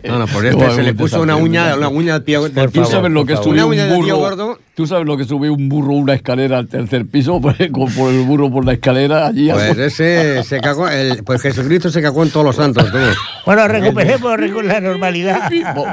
[0.06, 2.38] No, no, por este se le puso una uña, una uña del pie.
[2.38, 2.70] Por.
[2.70, 4.58] ¿Tú sabes lo que es subir un burro?
[4.74, 7.40] ¿Tú sabes lo que sube un burro una escalera al tercer piso?
[7.50, 9.50] Pues, con- por el burro por la escalera allí.
[9.50, 12.98] Pues ese se cagó, el, pues Jesucristo se cagó en todos los santos, tú.
[13.46, 15.50] Bueno, recuperemos recu- la normalidad.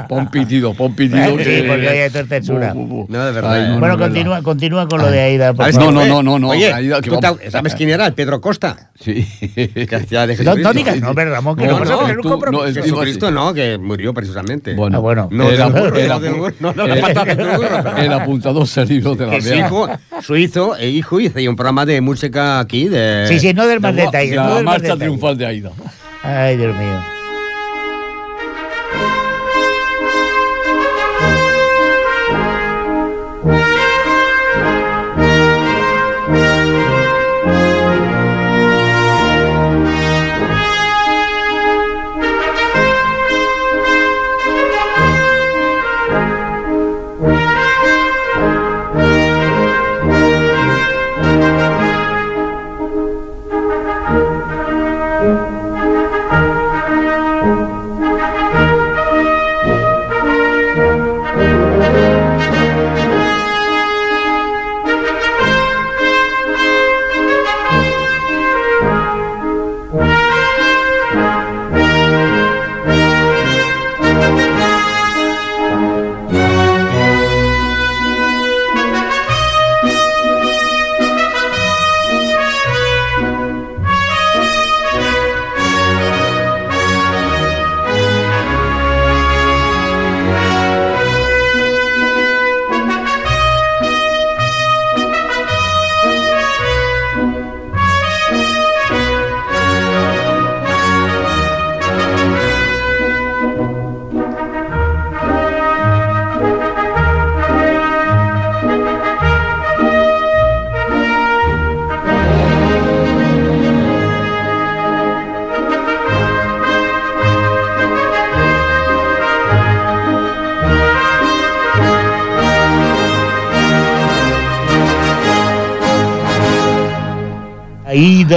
[0.08, 1.38] Pon- pitido, pon pitido.
[1.38, 2.74] Sí, que- porque hay censura.
[2.74, 3.68] No, de verdad, Ay, eh.
[3.68, 4.44] no, bueno, continúa, verdad.
[4.44, 5.52] continúa con lo de Aida.
[5.54, 5.94] por ¿Sabes favor.
[5.94, 7.40] No, no, no, no, Oye, Aida, que ¿tú vamos.
[7.40, 8.06] te- ¿sabes quién era?
[8.06, 8.90] El Pedro Costa.
[9.00, 9.26] Sí.
[9.48, 10.54] No, Jesucristo.
[10.62, 12.82] no digas nombres, Ramón, que No, no, vas a no, tener un compromiso.
[12.82, 14.74] Jesucristo no, que murió precisamente.
[14.74, 15.28] Bueno, Ah, bueno.
[15.30, 15.96] No, el, apuntador
[18.88, 19.66] libró de la vea.
[19.66, 19.88] hijo,
[20.22, 23.26] su hijo, eh, hijo hizo un programa de música aquí de...
[23.28, 24.36] Sí, sí, no del más de- detalles.
[24.36, 25.70] no La marcha triunfal de Aida.
[26.22, 27.17] Ay, Dios mío.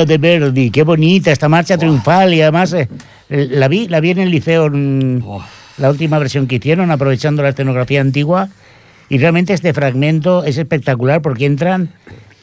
[0.05, 2.87] De Verdi, qué bonita esta marcha triunfal y además eh,
[3.29, 5.19] eh, la vi, la vi en el liceo, mm,
[5.77, 8.49] la última versión que hicieron, aprovechando la escenografía antigua
[9.09, 11.89] y realmente este fragmento es espectacular porque entran,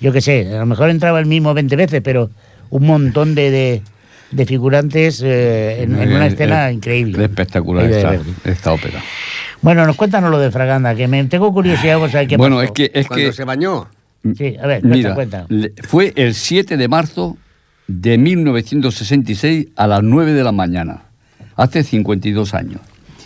[0.01, 2.31] yo qué sé, a lo mejor entraba el mismo 20 veces, pero
[2.71, 3.83] un montón de, de,
[4.31, 7.17] de figurantes eh, en, en una Es- escena es- increíble.
[7.17, 9.01] Es espectacular esta, esta ópera.
[9.63, 12.67] Bueno, nos cuéntanos lo de Fraganda, que me tengo curiosidad por saber qué Bueno, pasó.
[12.67, 13.89] es que, es Cuando que se bañó.
[14.37, 15.47] Sí, a ver, cuenta, Mira, cuenta.
[15.85, 17.37] fue el 7 de marzo
[17.89, 21.03] de 1966 a las 9 de la mañana,
[21.57, 22.81] hace 52 años.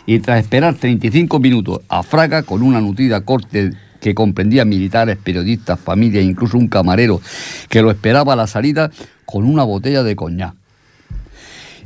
[0.06, 5.78] Y tras esperar 35 minutos a Fraga con una nutrida corte que comprendía militares, periodistas,
[5.78, 7.20] familia e incluso un camarero
[7.68, 8.90] que lo esperaba a la salida
[9.26, 10.54] con una botella de coñac.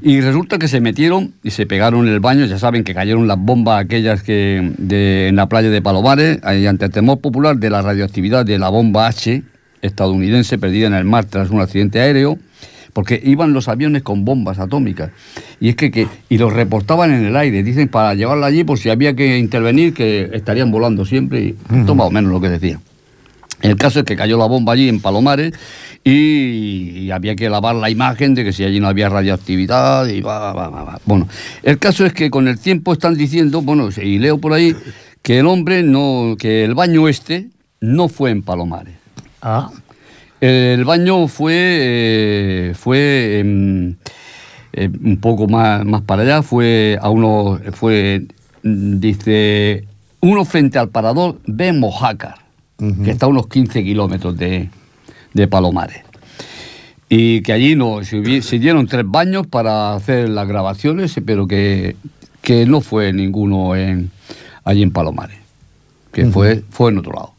[0.02, 3.26] Y resulta que se metieron y se pegaron en el baño, ya saben que cayeron
[3.26, 7.56] las bombas aquellas que de- en la playa de Palomares, ahí ante el temor popular
[7.56, 9.42] de la radioactividad de la bomba H
[9.82, 12.38] estadounidense perdida en el mar tras un accidente aéreo,
[12.96, 15.10] porque iban los aviones con bombas atómicas.
[15.60, 18.78] Y es que, que y los reportaban en el aire, dicen para llevarla allí por
[18.78, 22.48] si había que intervenir, que estarían volando siempre, y esto más o menos lo que
[22.48, 22.80] decían.
[23.60, 25.52] El caso es que cayó la bomba allí en Palomares
[26.04, 30.22] y, y había que lavar la imagen de que si allí no había radioactividad y
[30.22, 30.98] va, va, va, va.
[31.04, 31.28] Bueno,
[31.64, 34.74] el caso es que con el tiempo están diciendo, bueno, y leo por ahí,
[35.20, 38.94] que el hombre no, que el baño este no fue en Palomares.
[39.42, 39.70] Ah,
[40.40, 43.96] El baño fue, eh, fue em,
[44.72, 48.26] eh, un poco más, más para allá, fue a uno, fue,
[48.62, 49.84] mm, dice,
[50.20, 52.36] uno frente al parador de Mojácar,
[53.02, 54.68] que está a unos 15 kilómetros de,
[55.32, 56.02] de Palomares.
[57.08, 58.20] Y que allí no, se,
[58.58, 61.96] dieron tres baños para hacer las grabaciones, pero que,
[62.42, 64.10] que no fue ninguno en,
[64.64, 65.38] allí en Palomares,
[66.12, 67.35] que fue, fue en otro lado.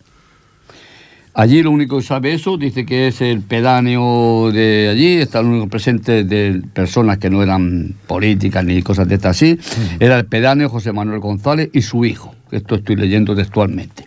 [1.40, 5.70] Allí lo único que sabe eso, dice que es el pedáneo de allí, están los
[5.70, 9.60] presentes de personas que no eran políticas ni cosas de estas así.
[10.00, 14.04] Era el pedáneo José Manuel González y su hijo, esto estoy leyendo textualmente.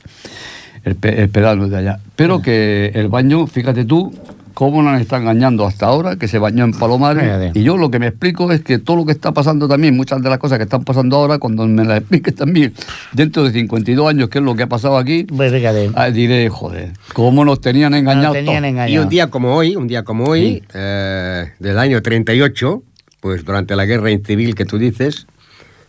[0.83, 2.01] El, pe- el pedáneo de allá.
[2.17, 4.13] Pero que el baño, fíjate tú,
[4.55, 7.55] cómo nos está engañando hasta ahora, que se bañó en Palomares.
[7.55, 10.23] Y yo lo que me explico es que todo lo que está pasando también, muchas
[10.23, 12.73] de las cosas que están pasando ahora, cuando me las expliques también,
[13.13, 15.53] dentro de 52 años, qué es lo que ha pasado aquí, pues.
[15.95, 18.25] Ah, diré, joder, cómo nos tenían engañados.
[18.29, 18.69] Nos tenían todos?
[18.71, 18.93] engañados.
[18.95, 22.83] Y un día como hoy, un día como hoy, eh, del año 38,
[23.21, 25.27] pues durante la guerra civil que tú dices,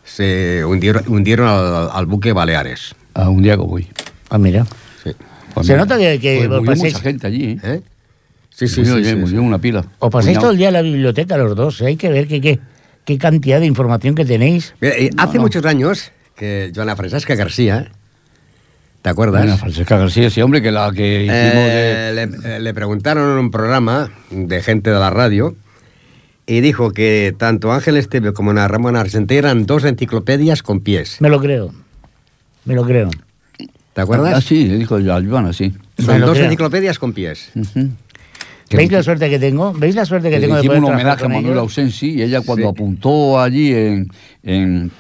[0.04, 2.96] se hundieron, hundieron al, al buque Baleares.
[3.14, 3.88] Ah, un día como hoy.
[4.30, 4.66] Ah, mira.
[5.04, 5.12] Sí.
[5.54, 7.82] Pues Se mira, nota que- que pues paséis- mucha gente allí, ¿eh?
[8.62, 8.68] ¿Eh?
[8.68, 9.46] Sí, sí, murió, sí, sí, murió sí.
[9.46, 9.86] una pila.
[10.00, 11.82] Os pasáis todo el día a la biblioteca los dos.
[11.82, 11.88] ¿eh?
[11.88, 12.60] Hay que ver qué, qué,
[13.06, 14.74] qué cantidad de información que tenéis.
[14.82, 15.42] Mira, eh, hace no.
[15.44, 17.92] muchos años que Joana Francesca García,
[19.02, 19.42] ¿te acuerdas?
[19.44, 22.28] Bueno, Francesca García, ese hombre que la que hicimos Eh, de...
[22.28, 25.56] le, eh, le preguntaron en un programa de gente de la radio
[26.48, 31.18] y dijo que tanto Ángel Esteve como Ana Ramón Argenté eran dos enciclopedias con pies.
[31.20, 31.74] Me lo creo.
[32.66, 33.10] Me lo creo.
[33.94, 34.34] ¿Te acuerdas?
[34.36, 35.74] Ah, sí, dijo Joana, sí.
[35.98, 36.46] Son dos creo.
[36.46, 37.50] enciclopedias con pies.
[37.56, 37.74] Ujú.
[37.74, 37.90] Que-
[38.78, 39.74] ¿Veis la suerte que tengo?
[39.74, 41.58] ¿Veis la suerte que le tengo de poder un homenaje a Manuel?
[41.58, 42.70] Ausensi y ella cuando Sí.
[42.72, 43.74] apuntó allí
[44.44, 44.92] en,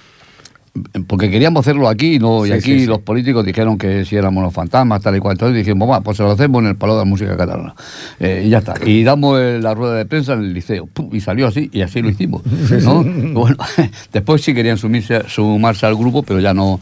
[1.05, 4.53] porque queríamos hacerlo aquí no y aquí sí, los políticos dijeron que si éramos los
[4.53, 7.01] fantasmas tal y cual entonces dijimos va pues se lo hacemos en el Palau de
[7.01, 7.75] la Música Catalana
[8.21, 11.09] Eh, y ya está y damos el- la rueda de prensa en el liceo ¡pum!
[11.11, 12.43] y salió así y así lo hicimos
[12.83, 13.03] ¿no?
[13.33, 13.57] bueno
[14.13, 16.79] después sí querían sumirse, sumarse al grupo pero ya no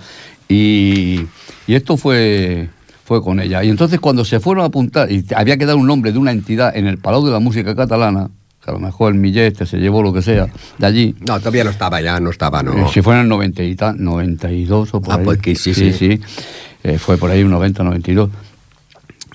[0.48, 1.22] y,
[1.66, 2.70] y esto fue
[3.10, 3.64] fue con ella.
[3.64, 6.32] Y entonces cuando se fueron a apuntar, y había que dar un nombre de una
[6.32, 8.30] entidad en el Palau de la Música Catalana,
[8.64, 10.46] que a lo mejor el Millet este se llevó lo que sea,
[10.78, 12.72] de allí, No, todavía no estaba ya, no estaba, no.
[12.74, 15.24] eh, si fue en el 90 y ta- 92 o por Ah, ahí.
[15.26, 16.20] pues que sí, sí.
[16.84, 18.30] Eh, fue por ahí un 90, 92.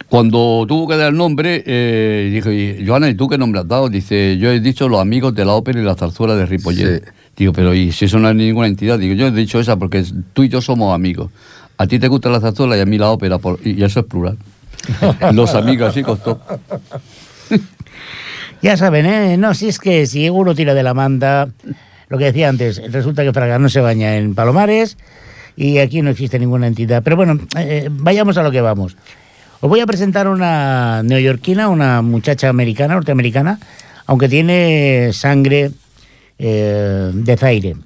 [0.09, 3.66] Cuando tuvo que dar el nombre, eh, dijo, y, Joana, ¿y tú qué nombre has
[3.66, 3.89] dado?
[3.89, 7.03] Dice, yo he dicho los amigos de la ópera y la zarzuela de Ripollet.
[7.05, 7.11] Sí.
[7.37, 9.01] Digo, pero ¿y si eso no es ninguna entidad?
[9.01, 11.33] Digo, yo he dicho esa porque tú y yo somos amigos.
[11.77, 14.07] A ti te gusta la zarzuela y a mí la ópera, por- y eso es
[14.07, 14.39] plural.
[15.33, 16.41] los amigos, así costó.
[18.62, 19.37] Ya saben, ¿eh?
[19.37, 21.49] No, si es que si uno tira de la manta,
[22.09, 24.97] lo que decía antes, resulta que Fraga no se baña en Palomares
[25.57, 27.03] y aquí no existe ninguna entidad.
[27.03, 28.97] Pero bueno, eh, vayamos a lo que vamos.
[29.61, 33.59] Os voy a presentar una neoyorquina, una muchacha americana, norteamericana,
[34.07, 35.70] aunque tiene sangre
[36.39, 37.77] eh, de Zaire.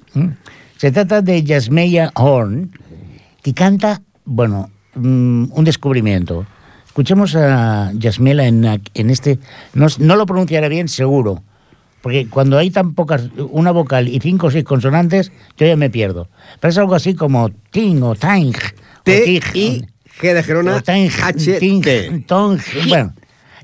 [0.77, 2.71] Se trata de Yasmeya Horn,
[3.41, 6.45] que canta, bueno, mm, un descubrimiento.
[6.85, 9.39] Escuchemos a Yasmela en, en este,
[9.73, 11.43] no, no lo pronunciaré bien, seguro,
[12.01, 15.89] porque cuando hay tan pocas, una vocal y cinco o seis consonantes, yo ya me
[15.89, 16.29] pierdo.
[16.59, 18.53] Pero es algo así como ting o tang.
[18.55, 19.85] o T, tig, I,
[20.19, 22.23] G de Gerona, o tang, H, T.
[22.25, 22.59] tong.
[22.87, 23.13] Bueno,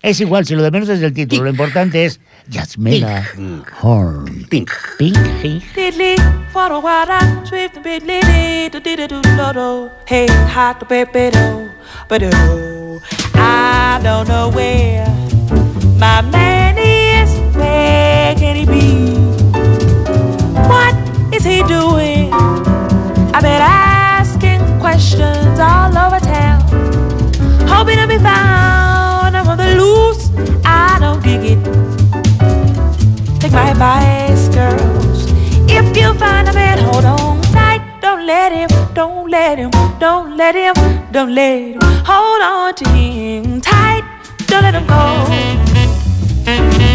[0.01, 2.19] Es igual, si lo de menos es el título, lo importante es
[2.49, 3.23] Jasmina
[3.71, 4.45] Horn.
[4.49, 4.69] Pink.
[4.97, 5.63] Pink.
[5.73, 6.15] Diddly,
[9.37, 10.87] waddle, hey, hot
[11.31, 11.71] do,
[12.07, 12.21] but
[13.33, 15.07] I don't know where
[15.97, 16.54] my man.
[38.49, 40.75] Let him, don't let him, don't let him,
[41.11, 41.79] don't let him.
[42.05, 44.03] Hold on to him tight.
[44.45, 46.94] Don't let him go.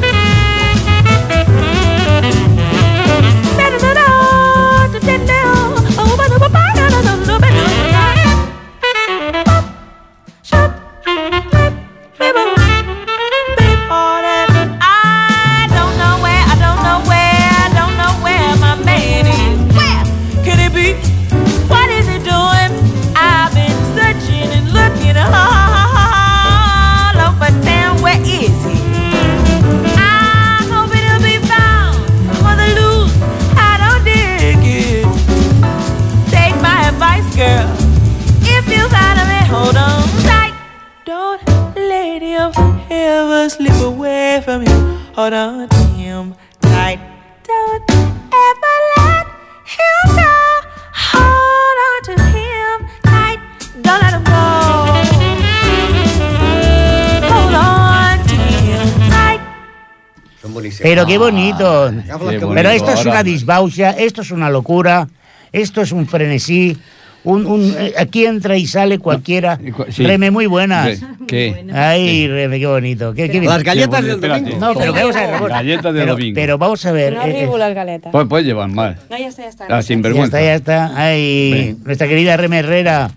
[61.05, 61.83] Pero qué bonito.
[61.85, 62.51] Habla Qué que- bonito.
[62.53, 65.07] Pero esto es una disbausia, esto es una locura,
[65.51, 66.77] esto es un frenesí.
[67.23, 69.59] Un, un- eh, aquí entra y sale cualquiera.
[69.89, 70.03] Sí.
[70.03, 70.99] Reme muy buenas.
[71.27, 71.65] ¿Qué?
[71.71, 73.13] Ay, Reme, qué bonito.
[73.13, 73.51] Qué, qué bien.
[73.51, 74.57] Las galletas Qué del domingo.
[74.59, 75.49] No, pero vamos a ver.
[75.49, 76.33] Galletas de pero, domingo.
[76.35, 77.13] pero vamos a ver.
[77.13, 78.11] No eh, eh, las galetas.
[78.11, 78.97] Pues puedes llevar mal.
[79.07, 79.65] No, ya está, ya está.
[79.65, 80.25] Ah, no ya sinvergüenza.
[80.39, 80.91] está, ya está.
[80.99, 81.77] Ay, Ven.
[81.85, 83.11] nuestra querida Reme Herrera,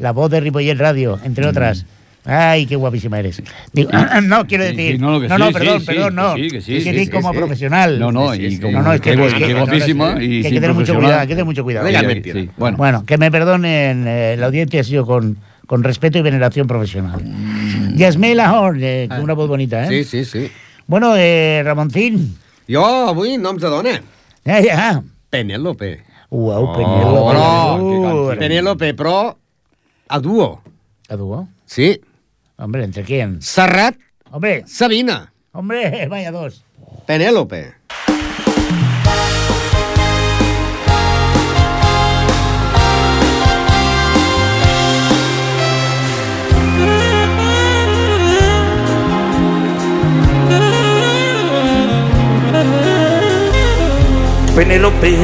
[0.00, 1.26] la voz de Ripollet Radio, Mm.
[1.26, 1.86] entre otras.
[2.26, 3.40] Ay, qué guapísima eres.
[3.72, 3.90] Digo,
[4.24, 4.96] no, quiero decir.
[4.96, 6.34] sí, no, no, que no, sí, perdón, sí, perdón, no.
[6.34, 7.38] que sí, que sí, Es sí, decir, sí, como sí.
[7.38, 7.98] profesional.
[8.00, 10.52] No, no, y como No, no, es que, qué, no, no, guapísima y que hay
[10.54, 11.86] que tener mucho cuidado, hay que tener mucho cuidado.
[11.86, 12.40] Diga Sí, mentira.
[12.40, 12.50] sí.
[12.56, 16.66] Bueno, Bueno, que me perdonen, eh, la audiencia ha sido con, con respeto y veneración
[16.66, 17.20] profesional.
[17.94, 20.04] Yasmela Horn, eh, con una voz bonita, ¿eh?
[20.04, 20.50] Sí, sí, sí.
[20.86, 22.36] Bueno, eh, Ramoncín.
[22.68, 24.02] Jo, avui, noms de dona.
[24.44, 25.02] Ja, ja.
[25.30, 26.02] Penélope.
[26.30, 27.34] Uau, Oh, Penélope.
[27.34, 28.38] no, Uh, canción.
[28.38, 29.36] Penélope, però
[30.08, 30.60] a duo.
[31.08, 31.48] ¿A dúo?
[31.66, 32.00] Sí.
[32.58, 33.42] Hombre, ¿entre quién?
[33.42, 33.96] Serrat,
[34.30, 35.32] Hombre, Sabina.
[35.52, 36.64] hombre, vaya dos.
[37.06, 37.74] Penélope.
[54.54, 55.14] Penélope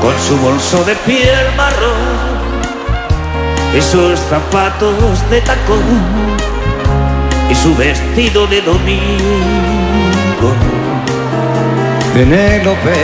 [0.00, 2.13] con su bolso de piel marrón
[3.76, 5.82] y sus zapatos de tacón
[7.50, 10.52] y su vestido de domingo.
[12.14, 12.94] Penélope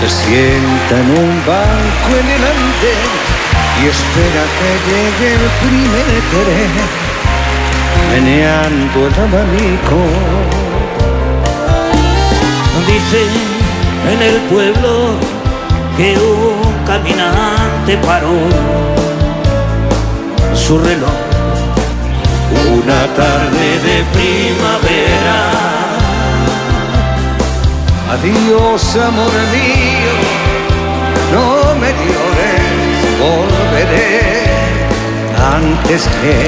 [0.00, 3.12] se sienta en un banco en el andén
[3.80, 6.72] y espera que llegue el primer tren,
[8.10, 10.00] meneando el abanico.
[12.86, 13.32] Dicen
[14.12, 15.16] en el pueblo
[15.96, 19.03] que un caminante paró
[20.66, 21.34] su reloj
[22.78, 25.40] una tarde de primavera.
[28.14, 30.14] Adiós, amor mío,
[31.34, 31.46] no
[31.80, 34.20] me llores, volveré
[35.56, 36.38] antes que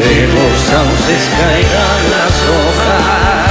[0.00, 3.50] de los sauces caigan las hojas.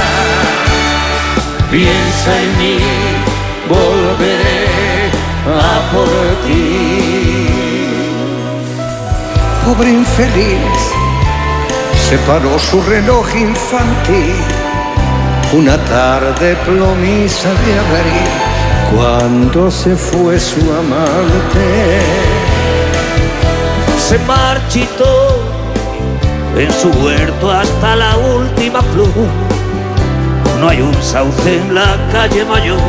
[1.70, 2.78] Piensa en mí,
[3.68, 4.60] volveré
[5.46, 6.10] a por
[6.46, 7.31] ti.
[9.64, 10.78] Pobre infeliz,
[12.08, 14.34] se paró su reloj infantil
[15.54, 22.00] una tarde plomiza de abril cuando se fue su amante.
[23.98, 25.42] Se marchitó
[26.56, 29.08] en su huerto hasta la última flor.
[30.58, 32.80] No hay un sauce en la calle mayor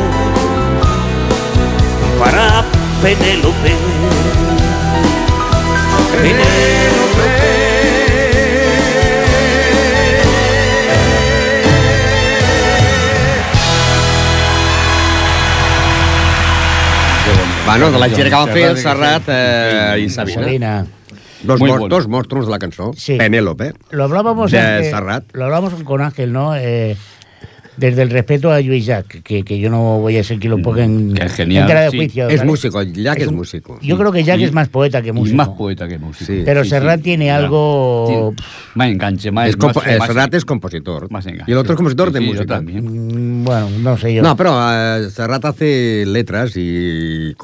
[2.18, 2.64] para
[3.02, 3.74] Penélope.
[17.66, 20.42] Bueno, de la gira que van fer el Serrat eh, i Sabina.
[20.44, 20.72] Sabina.
[21.42, 21.94] Dos, Muy mor bueno.
[21.96, 22.92] dos monstruos de la cançó.
[22.96, 23.16] Sí.
[23.16, 23.72] Penélope.
[23.90, 25.24] Lo hablábamos, De Ángel- Serrat.
[25.32, 26.54] lo hablábamos con Ángel, ¿no?
[26.56, 26.96] Eh,
[27.76, 30.58] desde el respeto a Luis Jack, que, que yo no voy a ser quien lo
[30.62, 31.96] ponga en, Que es genial, en tela de sí.
[31.96, 32.28] juicio.
[32.28, 33.78] Es músico, Jack es un- músico.
[33.82, 35.34] Yo creo que Jack Y- es más poeta que músico.
[35.34, 36.24] Y más poeta que músico.
[36.32, 36.42] Sí.
[36.44, 37.02] Pero Sí, Serrat sí.
[37.04, 38.34] tiene algo...
[38.74, 39.48] Más enganche, más...
[39.48, 41.10] Es compo- más- eh, más- Serrat es compositor.
[41.10, 41.50] más enganche.
[41.50, 42.54] Y el otro es compositor Sí, de sí, yo música.
[42.54, 43.40] también.
[43.40, 44.22] mm, Bueno, no sé yo.
[44.22, 47.34] No, pero eh, Serrat hace letras y,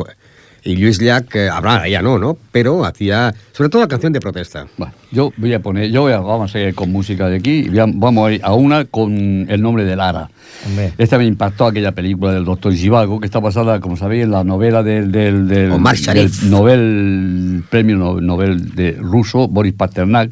[0.65, 2.37] y Luis Llach, eh, habrá ya no, ¿no?
[2.53, 4.67] Pero hacía, sobre todo, canción de protesta.
[4.77, 7.61] Bueno, yo voy a poner, yo voy a, vamos a ir con música de aquí,
[7.61, 10.31] y voy a- vamos a ir a una con el nombre de Lara.
[10.67, 10.93] Hombre.
[10.99, 14.45] Esta me impactó aquella película del doctor Zhivago, que está basada, como sabéis, en la
[14.45, 16.43] novela del, del, del, Omar del Sharif.
[16.45, 20.31] Nobel, premio no- Nobel de ruso, Boris Pasternak.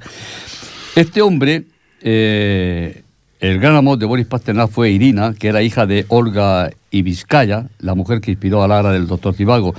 [0.97, 1.64] Este hombre,
[2.03, 3.03] eh,
[3.41, 7.95] el gran amor de Boris Pasternak fue Irina, que era hija de Olga Ibizkaya, la
[7.95, 9.74] mujer que inspiró a Lara del doctor Zhivago.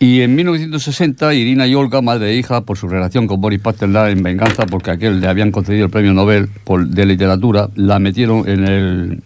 [0.00, 4.10] Y en 1960, Irina y Olga, madre e hija, por su relación con Boris Pasternak
[4.12, 7.98] en venganza, porque a aquel le habían concedido el premio Nobel por- de literatura, la
[7.98, 9.22] metieron en el,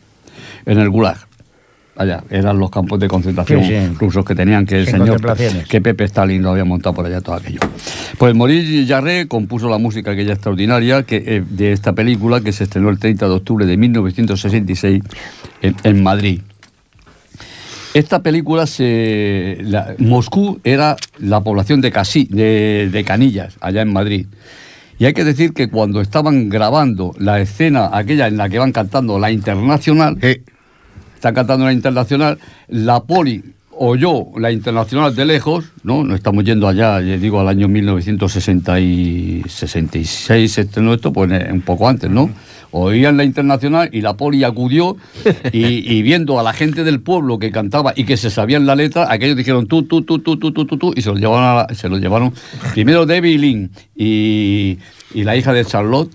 [0.64, 1.18] en el Gulag.
[1.94, 3.94] Allá, eran los campos de concentración Sí, sí.
[4.00, 5.20] rusos que tenían que el Sin señor,
[5.68, 7.60] que Pepe Stalin lo había montado por allá todo aquello.
[8.16, 12.64] Pues Maurice Jarre compuso la música aquella extraordinaria que, eh, de esta película que se
[12.64, 15.02] estrenó el 30 de octubre de 1966
[15.60, 16.40] en, en Madrid.
[17.94, 19.58] Esta película se.
[19.62, 24.26] la- Moscú era la población de, Casi, de, de Canillas, allá en Madrid.
[24.98, 28.72] Y hay que decir que cuando estaban grabando la escena aquella en la que van
[28.72, 30.16] cantando la internacional,
[31.14, 32.38] están cantando la internacional,
[32.68, 33.42] la poli
[33.76, 36.04] oyó la internacional de lejos, ¿no?
[36.04, 41.88] No estamos yendo allá, digo, al año 1966 se estrenó esto, pues eh, un poco
[41.88, 42.30] antes, ¿no?
[42.72, 44.96] oían la internacional y la poli acudió
[45.52, 49.06] y, viendo a la gente del pueblo que cantaba y que se sabían la letra,
[49.10, 51.54] aquellos dijeron tú, tú, tú, tú, tú, tú, tú, tú y se lo llevaron, a
[51.54, 52.32] la, se lo llevaron.
[52.72, 54.78] Primero Debbie Lynn y,
[55.14, 56.10] y la hija de Charlotte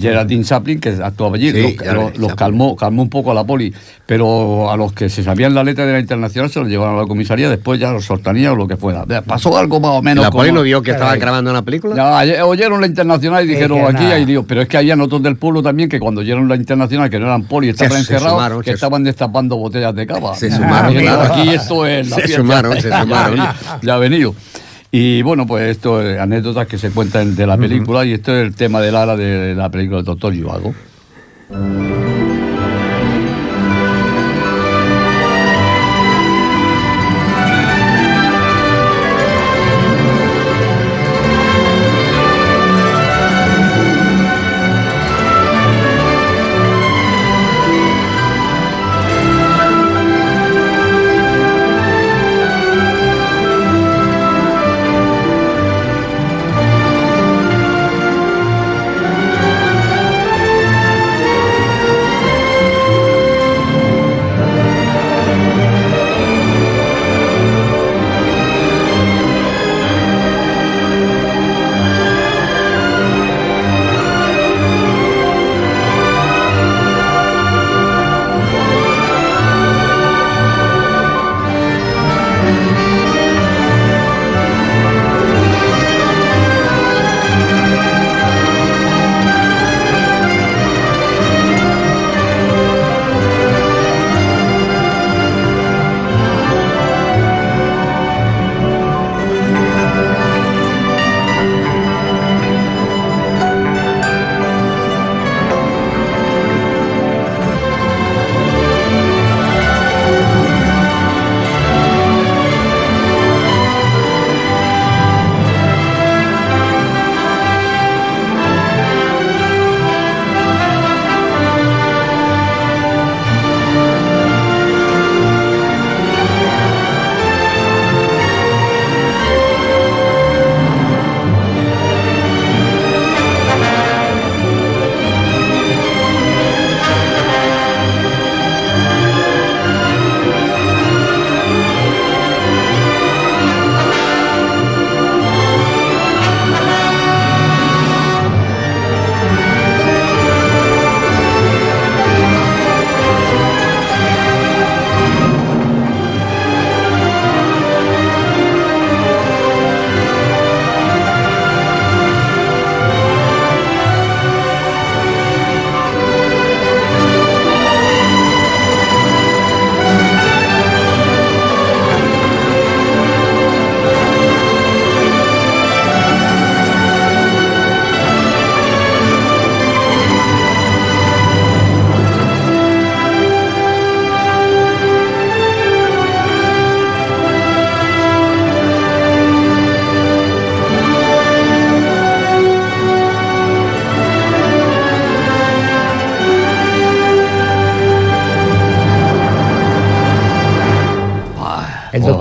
[0.00, 1.76] Geraldine Chaplin, que actuaba allí, Sí,
[2.18, 3.72] los, calmó, calmó un poco a la poli,
[4.06, 7.02] pero a los que se sabían la letra de la internacional se los llevaron a
[7.02, 9.04] la comisaría, después ya los soltanían o lo que fuera.
[9.26, 10.22] Pasó algo más o menos.
[10.24, 11.20] ¿La poli como- no vio que estaban Caray.
[11.20, 11.96] grabando una película?
[11.96, 14.44] Ya, ayer- oyeron la internacional y Es dijeron que aquí hay lío.
[14.46, 17.26] Pero es que habían otros del pueblo también que cuando oyeron la internacional, que no
[17.26, 20.34] eran poli, estaban Se- se encerrados, sumaron, que se- estaban destapando botellas de cava.
[20.36, 21.34] Se sumaron, Dijeron, claro.
[21.34, 22.40] Aquí esto es la Se fiesta.
[22.42, 23.38] sumaron, se sumaron.
[23.82, 24.34] Ya ha venido.
[24.94, 28.46] Y bueno, pues esto es anécdotas que se cuentan de la película y esto es
[28.46, 30.74] el tema de Lara de la película del Doctor Yuago.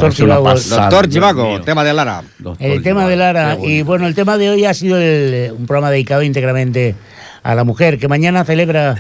[0.02, 0.44] Doctor Chivago.
[0.82, 2.24] Doctor Chivago, tema de Lara.
[2.60, 3.58] El tema de Lara.
[3.64, 6.96] Y bueno, el tema de hoy ha sido el- un programa dedicado íntegramente
[7.44, 8.96] a la mujer, que mañana celebra,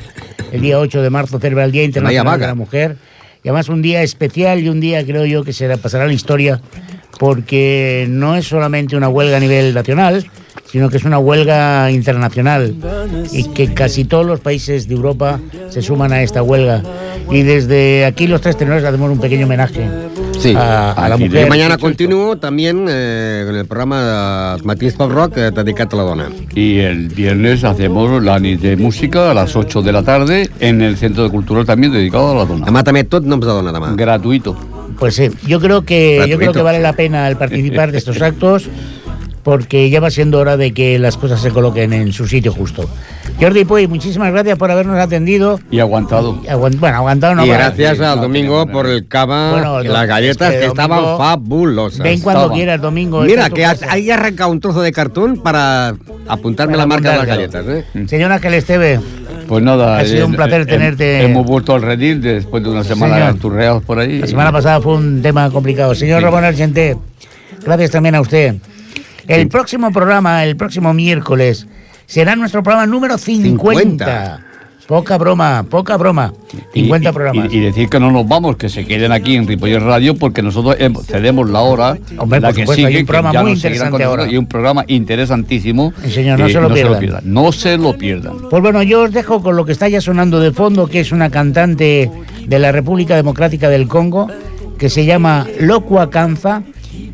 [0.52, 2.98] el día 8 de marzo, celebra el Día Internacional de la Mujer.
[3.44, 6.14] Y además un día especial y un día, creo yo, que será, pasará a la
[6.14, 6.62] historia,
[7.20, 10.26] porque no es solamente una huelga a nivel nacional,
[10.72, 12.76] sino que es una huelga internacional
[13.32, 15.40] y que casi todos los países de Europa
[15.70, 16.82] se suman a esta huelga.
[17.30, 19.88] Y desde aquí los tres tenores hacemos un pequeño homenaje
[20.42, 20.56] Sí.
[20.58, 21.46] a, a la mujer.
[21.46, 25.98] I mañana continuo también eh, con el programa de Matins Pop Rock eh, dedicat a
[25.98, 26.30] la dona.
[26.56, 30.82] Y el viernes hacemos la nit de música a las 8 de la tarde en
[30.82, 32.66] el Centro de Cultural también dedicado a la dona.
[32.66, 33.94] Demà també tot noms de dona, demà.
[33.98, 34.56] Gratuito.
[35.00, 38.22] Pues sí, yo creo que yo creo que vale la pena el participar de estos
[38.22, 38.70] actos
[39.44, 42.88] porque ya va siendo hora de que las cosas se coloquen en su sitio justo.
[43.40, 45.60] Jordi Puy, muchísimas gracias por habernos atendido.
[45.72, 46.42] Y aguantado.
[46.44, 50.50] Aguant- bueno, aguantado no y gracias al no, domingo por el cava Bueno, las galletas
[50.50, 52.00] es que que, estaban fabulosas.
[52.00, 53.22] Ven cuando quieras, domingo.
[53.22, 55.96] Mira, que ahí arrancado un trozo de cartón para
[56.28, 57.66] apuntarme Para la marca de las galletas.
[57.68, 57.86] ¿eh?
[58.08, 59.00] Señor Ángel Esteve,
[59.48, 59.98] Pues nada.
[59.98, 61.24] Ha sido un placer tenerte.
[61.24, 64.20] Hemos vuelto al redil después de una semana turreados por ahí.
[64.20, 65.96] la semana pasada fue un tema complicado.
[65.96, 66.26] Señor Sí.
[66.26, 66.96] Ramón Argenté,
[67.66, 68.56] gracias también a usted.
[69.36, 71.68] El próximo programa, el próximo miércoles,
[72.06, 73.82] será nuestro programa número 50.
[74.06, 74.46] 50.
[74.88, 76.34] Poca broma, poca broma.
[76.74, 77.54] Y- 50 y- programas.
[77.54, 80.42] Y, y decir que no nos vamos, que se queden aquí en Ripollet Radio porque
[80.42, 80.76] nosotros
[81.06, 81.98] cedemos la hora.
[82.18, 84.28] Hombre, la por que supuesto, hay un programa muy interesante ahora.
[84.30, 85.94] Y un programa interesantísimo.
[86.10, 87.22] Señor, no se lo pierdan.
[87.24, 88.34] No se lo pierdan.
[88.50, 91.14] Pues bueno, yo os dejo con lo que está ya sonando de fondo, que es
[91.14, 92.12] una cantante
[92.46, 94.28] de la República Democrática del Congo,
[94.78, 96.64] que se llama Locua Canza,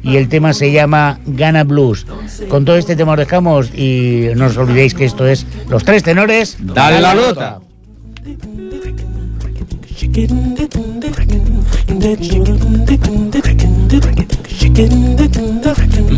[0.07, 2.05] y el tema se llama Gana Blues.
[2.47, 6.03] Con todo este tema os dejamos y no os olvidéis que esto es Los Tres
[6.03, 6.57] Tenores.
[6.59, 7.59] Dale la nota.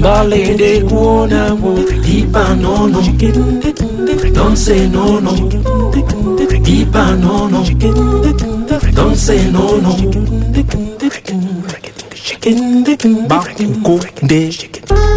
[0.02, 1.76] Ballet de kuona wo
[2.06, 3.02] Ipa no no
[4.34, 5.34] Don't say no no
[6.66, 7.64] Ipa no no
[8.94, 10.89] Don't say no no
[13.28, 14.50] Bakuko de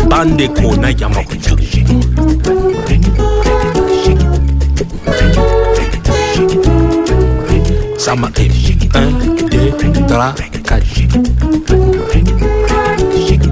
[0.08, 1.56] Bande kona yamakuchu
[7.98, 8.50] Sama e
[8.94, 9.12] Un,
[9.50, 9.72] deux,
[10.08, 10.34] trois,
[10.64, 10.86] quatre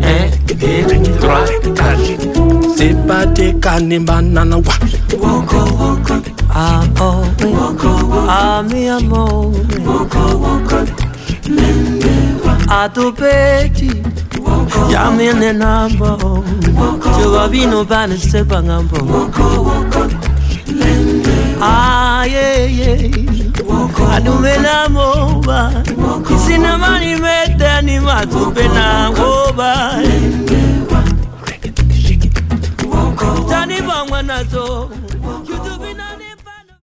[0.02, 1.44] Un, deux, trois,
[1.74, 4.74] quatre C'est pas des cannes banana wa
[6.52, 7.22] Ah, oh,
[8.28, 9.52] ah, mi amor.
[9.86, 10.18] A
[10.86, 13.90] tu pechi, ya atupeti
[14.90, 16.44] jamine nambo
[17.22, 18.96] chobabino banisepa ngambo.
[21.62, 23.10] Ah, Ayeye
[24.14, 25.72] adumenamoba
[26.36, 29.92] isinamanimeteni matupenagoba
[33.50, 34.90] tanibangwa nazo.